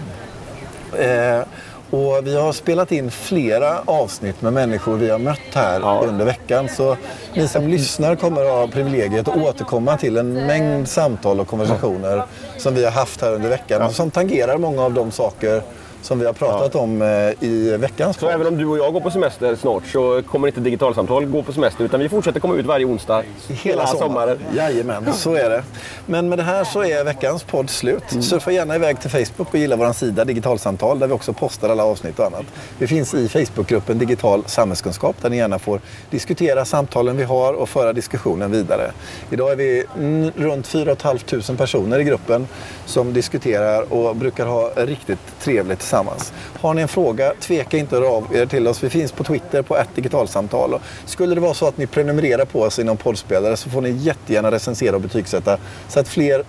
Eh, 1.38 1.42
och 1.90 2.26
vi 2.26 2.36
har 2.36 2.52
spelat 2.52 2.92
in 2.92 3.10
flera 3.10 3.80
avsnitt 3.84 4.42
med 4.42 4.52
människor 4.52 4.96
vi 4.96 5.10
har 5.10 5.18
mött 5.18 5.54
här 5.54 5.80
Ja. 5.80 6.04
under 6.08 6.24
veckan. 6.24 6.68
Så 6.68 6.96
ni 7.34 7.48
som 7.48 7.68
lyssnar 7.68 8.16
kommer 8.16 8.44
att 8.44 8.50
ha 8.50 8.66
privilegiet 8.68 9.28
att 9.28 9.36
återkomma 9.36 9.96
till 9.96 10.16
en 10.16 10.32
mängd 10.46 10.88
samtal 10.88 11.40
och 11.40 11.48
konversationer 11.48 12.22
som 12.58 12.74
vi 12.74 12.84
har 12.84 12.90
haft 12.92 13.20
här 13.20 13.32
under 13.34 13.48
veckan. 13.48 13.82
Och 13.82 13.92
som 13.92 14.10
tangerar 14.10 14.58
många 14.58 14.82
av 14.82 14.92
de 14.92 15.10
saker 15.10 15.62
som 16.06 16.18
vi 16.18 16.26
har 16.26 16.32
pratat 16.32 16.74
om 16.74 17.02
eh, 17.02 17.48
i 17.48 17.76
veckans 17.76 18.16
Så 18.16 18.28
även 18.28 18.46
om 18.46 18.56
du 18.56 18.66
och 18.66 18.78
jag 18.78 18.92
går 18.92 19.00
på 19.00 19.10
semester 19.10 19.56
snart 19.56 19.86
så 19.86 20.22
kommer 20.22 20.48
inte 20.48 20.60
Digitalsamtal 20.60 21.26
gå 21.26 21.42
på 21.42 21.52
semester 21.52 21.84
utan 21.84 22.00
vi 22.00 22.08
fortsätter 22.08 22.40
komma 22.40 22.54
ut 22.54 22.66
varje 22.66 22.84
onsdag 22.84 23.22
hela 23.48 23.86
sommaren. 23.86 24.38
Jajamän, 24.54 25.12
så 25.12 25.34
är 25.34 25.50
det. 25.50 25.62
Men 26.06 26.28
med 26.28 26.38
det 26.38 26.42
här 26.42 26.64
så 26.64 26.84
är 26.84 27.04
veckans 27.04 27.42
podd 27.42 27.70
slut. 27.70 28.02
Surfa 28.20 28.52
gärna 28.52 28.74
iväg 28.76 29.00
till 29.00 29.10
Facebook 29.10 29.48
och 29.50 29.58
gilla 29.58 29.76
vår 29.76 29.92
sida 29.92 30.24
Digitalsamtal 30.24 30.98
där 30.98 31.06
vi 31.06 31.12
också 31.12 31.32
postar 31.32 31.68
alla 31.68 31.84
avsnitt 31.84 32.18
och 32.18 32.26
annat. 32.26 32.44
Vi 32.78 32.86
finns 32.86 33.14
i 33.14 33.28
Facebookgruppen 33.28 33.98
Digital 33.98 34.44
samhällskunskap 34.46 35.16
där 35.22 35.30
ni 35.30 35.36
gärna 35.36 35.58
får 35.58 35.80
diskutera 36.10 36.64
samtalen 36.64 37.16
vi 37.16 37.24
har 37.24 37.52
och 37.52 37.68
föra 37.68 37.92
diskussionen 37.92 38.50
vidare. 38.50 38.90
Idag 39.30 39.52
är 39.52 39.56
vi 39.56 39.84
mm, 39.96 40.30
runt 40.36 40.66
4 40.66 40.96
500 40.96 41.54
personer 41.58 41.98
i 41.98 42.04
gruppen 42.04 42.48
som 42.86 43.12
diskuterar 43.12 43.92
och 43.92 44.16
brukar 44.16 44.46
ha 44.46 44.70
riktigt 44.76 45.18
trevligt 45.40 45.82
tillsammans. 45.96 46.32
Har 46.60 46.74
ni 46.74 46.82
en 46.82 46.88
fråga, 46.88 47.32
tveka 47.40 47.76
inte 47.76 47.96
att 47.96 48.02
höra 48.02 48.12
av 48.12 48.36
er 48.36 48.46
till 48.46 48.68
oss. 48.68 48.84
Vi 48.84 48.90
finns 48.90 49.12
på 49.12 49.24
Twitter 49.24 49.62
på 49.62 49.78
digitalsamtal. 49.94 50.74
Och 50.74 50.80
skulle 51.04 51.34
det 51.34 51.40
vara 51.40 51.54
så 51.54 51.68
att 51.68 51.78
ni 51.78 51.86
prenumererar 51.86 52.44
på 52.44 52.62
oss 52.62 52.78
inom 52.78 52.96
poddspelare 52.96 53.56
så 53.56 53.70
får 53.70 53.80
ni 53.80 53.90
jättegärna 53.90 54.50
recensera 54.50 54.96
och 54.96 55.02
betygsätta 55.02 55.58
så 55.88 56.00
att 56.00 56.08
fler 56.08 56.44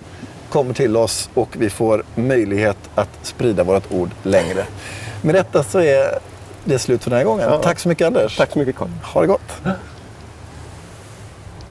kommer 0.50 0.74
till 0.74 0.96
oss 0.96 1.30
och 1.34 1.48
vi 1.58 1.70
får 1.70 2.02
möjlighet 2.14 2.76
att 2.94 3.08
sprida 3.22 3.64
vårt 3.64 3.92
ord 3.92 4.10
längre. 4.22 4.64
Med 5.22 5.34
detta 5.34 5.62
så 5.62 5.78
är 5.78 6.18
det 6.64 6.78
slut 6.78 7.04
för 7.04 7.10
den 7.10 7.18
här 7.18 7.24
gången. 7.24 7.48
Ja. 7.50 7.58
Tack 7.58 7.78
så 7.78 7.88
mycket 7.88 8.06
Anders. 8.06 8.36
Tack 8.36 8.52
så 8.52 8.58
mycket 8.58 8.76
Carl. 8.76 8.88
Ha 9.02 9.20
det 9.20 9.26
gott. 9.26 9.52